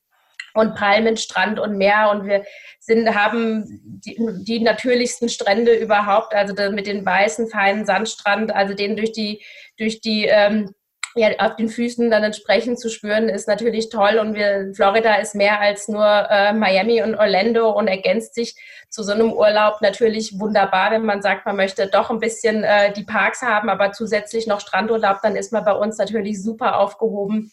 [0.55, 2.09] und Palmen, Strand und Meer.
[2.11, 2.43] Und wir
[2.79, 3.65] sind, haben
[4.03, 9.43] die, die natürlichsten Strände überhaupt, also mit den weißen, feinen Sandstrand, also den durch die
[9.77, 10.73] durch die ähm,
[11.17, 14.17] ja, auf den Füßen dann entsprechend zu spüren, ist natürlich toll.
[14.19, 18.55] Und wir, Florida ist mehr als nur äh, Miami und Orlando und ergänzt sich
[18.89, 22.91] zu so einem Urlaub natürlich wunderbar, wenn man sagt, man möchte doch ein bisschen äh,
[22.91, 27.51] die Parks haben, aber zusätzlich noch Strandurlaub, dann ist man bei uns natürlich super aufgehoben.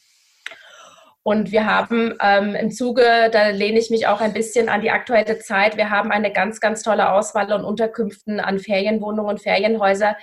[1.25, 4.91] Und wir haben ähm, im Zuge, da lehne ich mich auch ein bisschen an die
[4.91, 10.17] aktuelle Zeit, wir haben eine ganz, ganz tolle Auswahl an Unterkünften, an Ferienwohnungen und Ferienhäuser,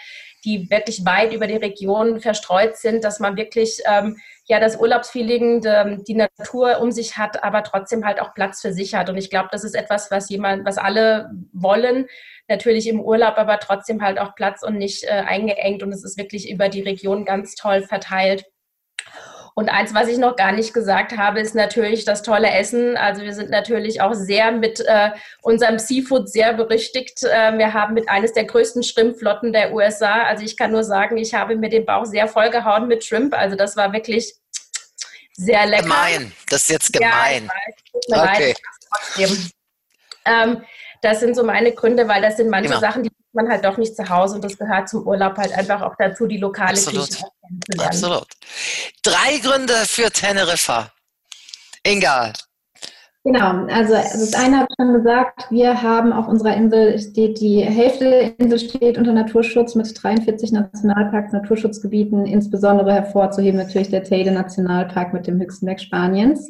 [0.45, 5.61] die wirklich weit über die Region verstreut sind, dass man wirklich ähm, ja das Urlaubsfeeling,
[5.61, 9.09] die, die Natur um sich hat, aber trotzdem halt auch Platz für sich hat.
[9.09, 12.07] Und ich glaube, das ist etwas, was jemand, was alle wollen.
[12.47, 15.83] Natürlich im Urlaub, aber trotzdem halt auch Platz und nicht äh, eingeengt.
[15.83, 18.45] Und es ist wirklich über die Region ganz toll verteilt.
[19.55, 22.97] Und eins, was ich noch gar nicht gesagt habe, ist natürlich das tolle Essen.
[22.97, 27.23] Also wir sind natürlich auch sehr mit äh, unserem Seafood sehr berüchtigt.
[27.23, 30.23] Äh, wir haben mit eines der größten Shrimpflotten der USA.
[30.23, 33.33] Also ich kann nur sagen, ich habe mir den Bauch sehr vollgehauen mit Shrimp.
[33.33, 34.35] Also das war wirklich
[35.33, 35.83] sehr lecker.
[35.83, 37.49] Gemein, das ist jetzt gemein.
[38.07, 38.53] Ja, okay.
[39.15, 39.29] Leid,
[40.25, 40.63] ähm,
[41.01, 42.81] das sind so meine Gründe, weil das sind manche genau.
[42.81, 45.81] Sachen, die man halt doch nicht zu Hause und das gehört zum Urlaub halt einfach
[45.81, 47.09] auch dazu, die lokale Absolut.
[47.09, 47.25] Küche
[47.79, 48.27] Absolut.
[49.03, 50.91] Drei Gründe für Teneriffa.
[51.83, 52.33] Inga.
[53.25, 57.61] Genau, also das eine habe ich schon gesagt, wir haben auf unserer Insel steht die
[57.61, 64.31] Hälfte der Insel steht unter Naturschutz mit 43 Nationalparks, Naturschutzgebieten, insbesondere hervorzuheben natürlich der Teide
[64.31, 66.49] Nationalpark mit dem höchsten Berg Spaniens.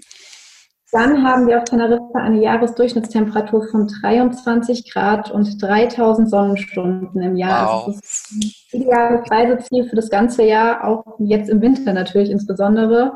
[0.92, 7.68] Dann haben wir auf Teneriffa eine Jahresdurchschnittstemperatur von 23 Grad und 3000 Sonnenstunden im Jahr.
[7.68, 7.88] Wow.
[7.88, 12.32] Also das ist ein ideales Reiseziel für das ganze Jahr, auch jetzt im Winter natürlich
[12.32, 13.14] insbesondere.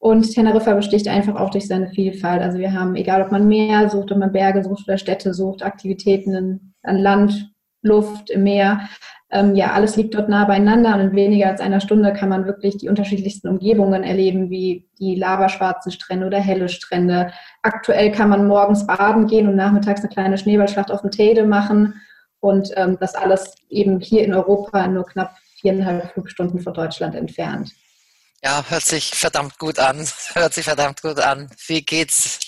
[0.00, 2.42] Und Teneriffa besticht einfach auch durch seine Vielfalt.
[2.42, 5.62] Also wir haben, egal ob man Meer sucht, ob man Berge sucht oder Städte sucht,
[5.62, 7.52] Aktivitäten an Land,
[7.82, 8.80] Luft, im Meer,
[9.32, 12.44] ähm, ja, alles liegt dort nah beieinander und in weniger als einer Stunde kann man
[12.44, 17.32] wirklich die unterschiedlichsten Umgebungen erleben, wie die lavaschwarzen Strände oder helle Strände.
[17.62, 21.98] Aktuell kann man morgens baden gehen und nachmittags eine kleine Schneeballschlacht auf dem Teide machen
[22.40, 27.70] und ähm, das alles eben hier in Europa nur knapp viereinhalb Flugstunden von Deutschland entfernt.
[28.44, 30.04] Ja, hört sich verdammt gut an.
[30.34, 31.48] Hört sich verdammt gut an.
[31.68, 32.40] Wie geht's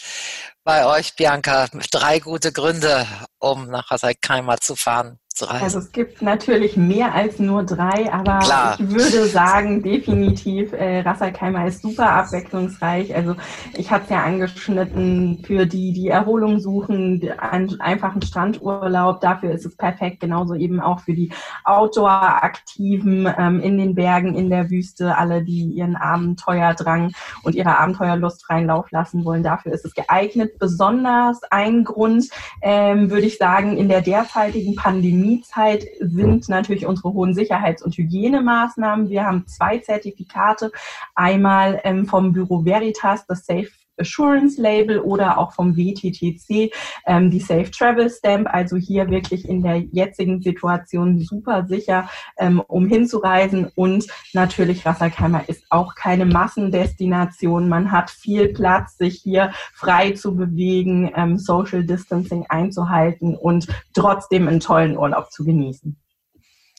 [0.64, 1.68] bei euch, Bianca?
[1.92, 3.06] Drei gute Gründe,
[3.38, 5.64] um nach Hasselkeimer zu fahren zu reisen?
[5.64, 8.76] Also es gibt natürlich mehr als nur drei, aber Klar.
[8.78, 13.14] ich würde sagen, definitiv, äh, Rassalkeimer ist super abwechslungsreich.
[13.14, 13.34] Also
[13.76, 19.66] ich habe es ja angeschnitten für die, die Erholung suchen, einen einfachen Strandurlaub, dafür ist
[19.66, 21.32] es perfekt, genauso eben auch für die
[21.64, 27.12] Outdoor-Aktiven ähm, in den Bergen, in der Wüste, alle, die ihren Abenteuerdrang
[27.42, 30.60] und ihre Abenteuerlust freien Lauf lassen wollen, dafür ist es geeignet.
[30.60, 32.28] Besonders ein Grund,
[32.62, 37.96] ähm, würde ich sagen, in der derzeitigen Pandemie Pandemiezeit sind natürlich unsere hohen Sicherheits- und
[37.96, 39.08] Hygienemaßnahmen.
[39.08, 40.70] Wir haben zwei Zertifikate.
[41.14, 43.68] Einmal ähm, vom Büro Veritas, das Safe
[43.98, 46.72] Assurance Label oder auch vom WTTC
[47.06, 48.48] ähm, die Safe Travel Stamp.
[48.52, 53.70] Also hier wirklich in der jetzigen Situation super sicher, ähm, um hinzureisen.
[53.74, 57.68] Und natürlich Rasserkeimer ist auch keine Massendestination.
[57.68, 64.48] Man hat viel Platz, sich hier frei zu bewegen, ähm, Social Distancing einzuhalten und trotzdem
[64.48, 65.96] einen tollen Urlaub zu genießen.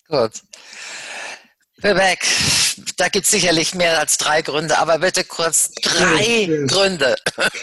[0.07, 0.43] Gut.
[1.77, 2.25] Vivek,
[2.97, 7.15] da gibt es sicherlich mehr als drei Gründe, aber bitte kurz drei ja, Gründe.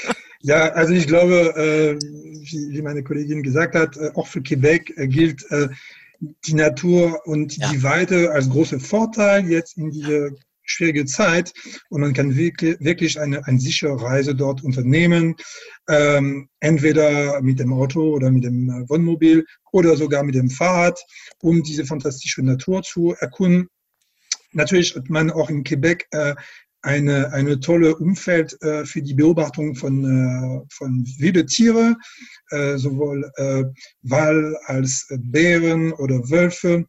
[0.45, 5.07] Ja, also ich glaube, äh, wie, meine Kollegin gesagt hat, äh, auch für Quebec äh,
[5.07, 5.47] gilt
[6.47, 7.71] die Natur und ja.
[7.71, 10.31] die Weite als großer Vorteil jetzt in dieser
[10.65, 11.53] schwierige Zeit
[11.91, 15.37] und man kann wirklich, wirklich eine, eine sichere Reise dort unternehmen,
[15.89, 21.01] ähm, entweder mit dem Auto oder mit dem Wohnmobil oder sogar mit dem Fahrrad,
[21.41, 23.69] um diese fantastische Natur zu erkunden
[24.53, 26.35] Natürlich hat man auch in Quebec äh,
[26.83, 31.97] eine, eine tolle Umfeld äh, für die Beobachtung von, äh, von wilde Tiere,
[32.51, 33.65] äh, sowohl äh,
[34.03, 36.85] Wal als Bären oder Wölfe.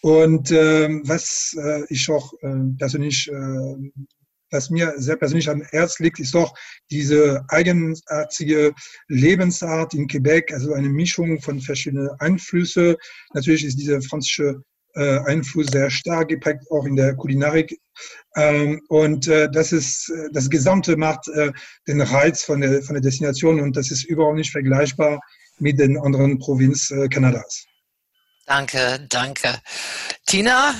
[0.00, 3.90] Und äh, was äh, ich auch äh, persönlich, äh,
[4.50, 6.54] was mir sehr persönlich am Herz liegt, ist doch
[6.90, 8.72] diese eigenartige
[9.08, 12.96] Lebensart in Quebec, also eine Mischung von verschiedenen Einflüssen.
[13.34, 14.62] Natürlich ist diese französische
[14.94, 17.78] äh, Einfluss sehr stark geprägt, auch in der Kulinarik.
[18.36, 21.52] Ähm, und äh, das ist, äh, das Gesamte macht äh,
[21.86, 25.20] den Reiz von der, von der Destination und das ist überhaupt nicht vergleichbar
[25.58, 27.64] mit den anderen Provinzen Kanadas.
[28.46, 29.60] Danke, danke.
[30.24, 30.72] Tina,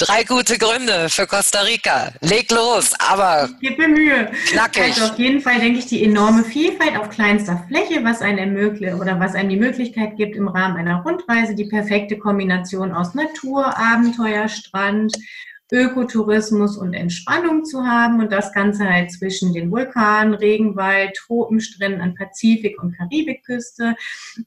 [0.00, 2.12] Drei gute Gründe für Costa Rica.
[2.20, 3.48] Leg los, aber.
[3.60, 4.30] Ich gebe Mühe.
[4.46, 4.94] Knackig.
[4.94, 8.94] Also auf jeden Fall denke ich die enorme Vielfalt auf kleinster Fläche, was einem ermöglicht
[8.94, 13.76] oder was einem die Möglichkeit gibt, im Rahmen einer Rundreise die perfekte Kombination aus Natur,
[13.76, 15.16] Abenteuer, Strand,
[15.70, 22.14] Ökotourismus und Entspannung zu haben und das Ganze halt zwischen den Vulkanen, Regenwald, Tropenstränden an
[22.14, 23.94] Pazifik- und Karibikküste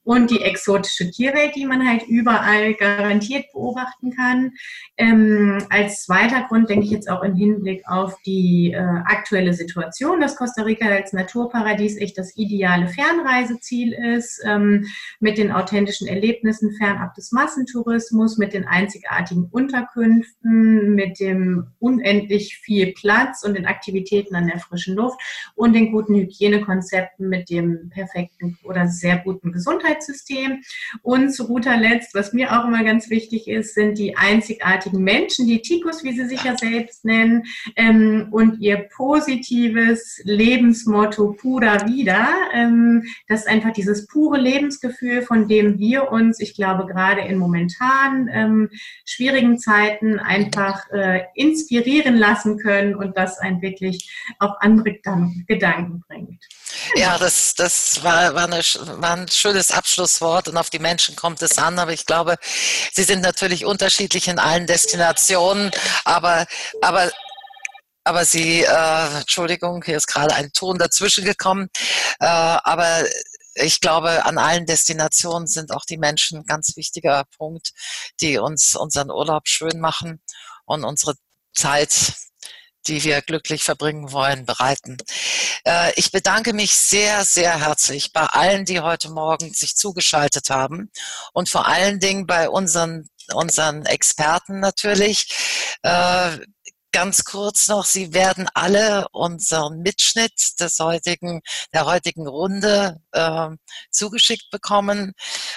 [0.04, 4.52] und die exotische Tierwelt, die man halt überall garantiert beobachten kann.
[4.98, 10.20] Ähm, als zweiter Grund denke ich jetzt auch im Hinblick auf die äh, aktuelle Situation,
[10.22, 14.86] dass Costa Rica als Naturparadies echt das ideale Fernreiseziel ist, ähm,
[15.20, 22.58] mit den authentischen Erlebnissen fernab des Massentourismus, mit den einzigartigen Unterkünften, mit mit dem unendlich
[22.58, 25.20] viel Platz und den Aktivitäten an der frischen Luft
[25.56, 30.62] und den guten Hygienekonzepten mit dem perfekten oder sehr guten Gesundheitssystem.
[31.02, 35.48] Und zu guter Letzt, was mir auch immer ganz wichtig ist, sind die einzigartigen Menschen,
[35.48, 37.44] die Ticos, wie sie sich ja selbst nennen,
[37.76, 42.28] ähm, und ihr positives Lebensmotto Pura Vida.
[42.54, 47.38] Ähm, das ist einfach dieses pure Lebensgefühl, von dem wir uns, ich glaube, gerade in
[47.38, 48.70] momentan ähm,
[49.06, 55.00] schwierigen Zeiten einfach äh, äh, inspirieren lassen können und das einen wirklich auf andere
[55.48, 56.44] Gedanken bringt.
[56.96, 58.62] Ja, das, das war, war, eine,
[59.02, 62.38] war ein schönes Abschlusswort und auf die Menschen kommt es an, aber ich glaube,
[62.94, 65.72] sie sind natürlich unterschiedlich in allen Destinationen,
[66.06, 66.46] aber,
[66.82, 67.12] aber
[68.04, 71.70] aber sie, äh, Entschuldigung, hier ist gerade ein Ton dazwischen gekommen,
[72.20, 73.06] äh, aber
[73.56, 77.72] ich glaube, an allen Destinationen sind auch die Menschen ein ganz wichtiger Punkt,
[78.22, 80.22] die uns unseren Urlaub schön machen
[80.72, 81.16] und unsere
[81.54, 82.14] Zeit,
[82.88, 84.98] die wir glücklich verbringen wollen, bereiten.
[85.66, 90.92] Äh, ich bedanke mich sehr, sehr herzlich bei allen, die heute Morgen sich zugeschaltet haben
[91.34, 95.28] und vor allen Dingen bei unseren, unseren Experten natürlich.
[95.84, 96.40] Äh,
[96.92, 101.42] ganz kurz noch, Sie werden alle unseren Mitschnitt des heutigen,
[101.74, 103.50] der heutigen Runde äh,
[103.92, 105.14] zugeschickt bekommen.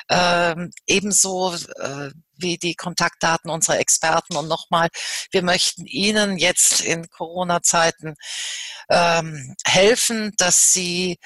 [0.09, 4.37] Ähm, ebenso äh, wie die Kontaktdaten unserer Experten.
[4.37, 4.89] Und nochmal,
[5.31, 8.15] wir möchten Ihnen jetzt in Corona-Zeiten
[8.89, 11.19] ähm, helfen, dass Sie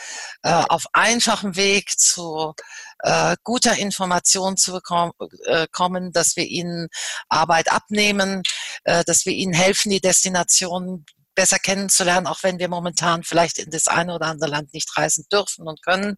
[0.43, 2.55] äh, auf einfachem Weg zu
[3.01, 5.13] äh, guter Information zu bekommen,
[5.47, 6.89] äh, kommen, dass wir Ihnen
[7.29, 8.43] Arbeit abnehmen,
[8.85, 11.05] äh, dass wir Ihnen helfen, die Destination
[11.39, 15.25] besser kennenzulernen, auch wenn wir momentan vielleicht in das eine oder andere Land nicht reisen
[15.31, 16.17] dürfen und können.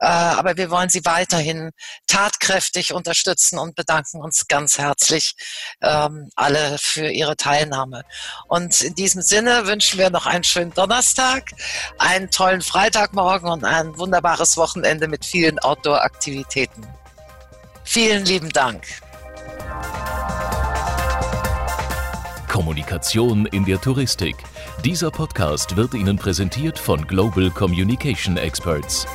[0.00, 1.72] Äh, aber wir wollen Sie weiterhin
[2.06, 5.34] tatkräftig unterstützen und bedanken uns ganz herzlich
[5.82, 8.04] ähm, alle für Ihre Teilnahme.
[8.46, 11.50] Und in diesem Sinne wünschen wir noch einen schönen Donnerstag,
[11.98, 16.86] einen tollen Freitagmorgen und ein wunderbares Wochenende mit vielen Outdoor-Aktivitäten.
[17.84, 18.86] Vielen lieben Dank.
[22.58, 24.34] Kommunikation in der Touristik.
[24.84, 29.06] Dieser Podcast wird Ihnen präsentiert von Global Communication Experts.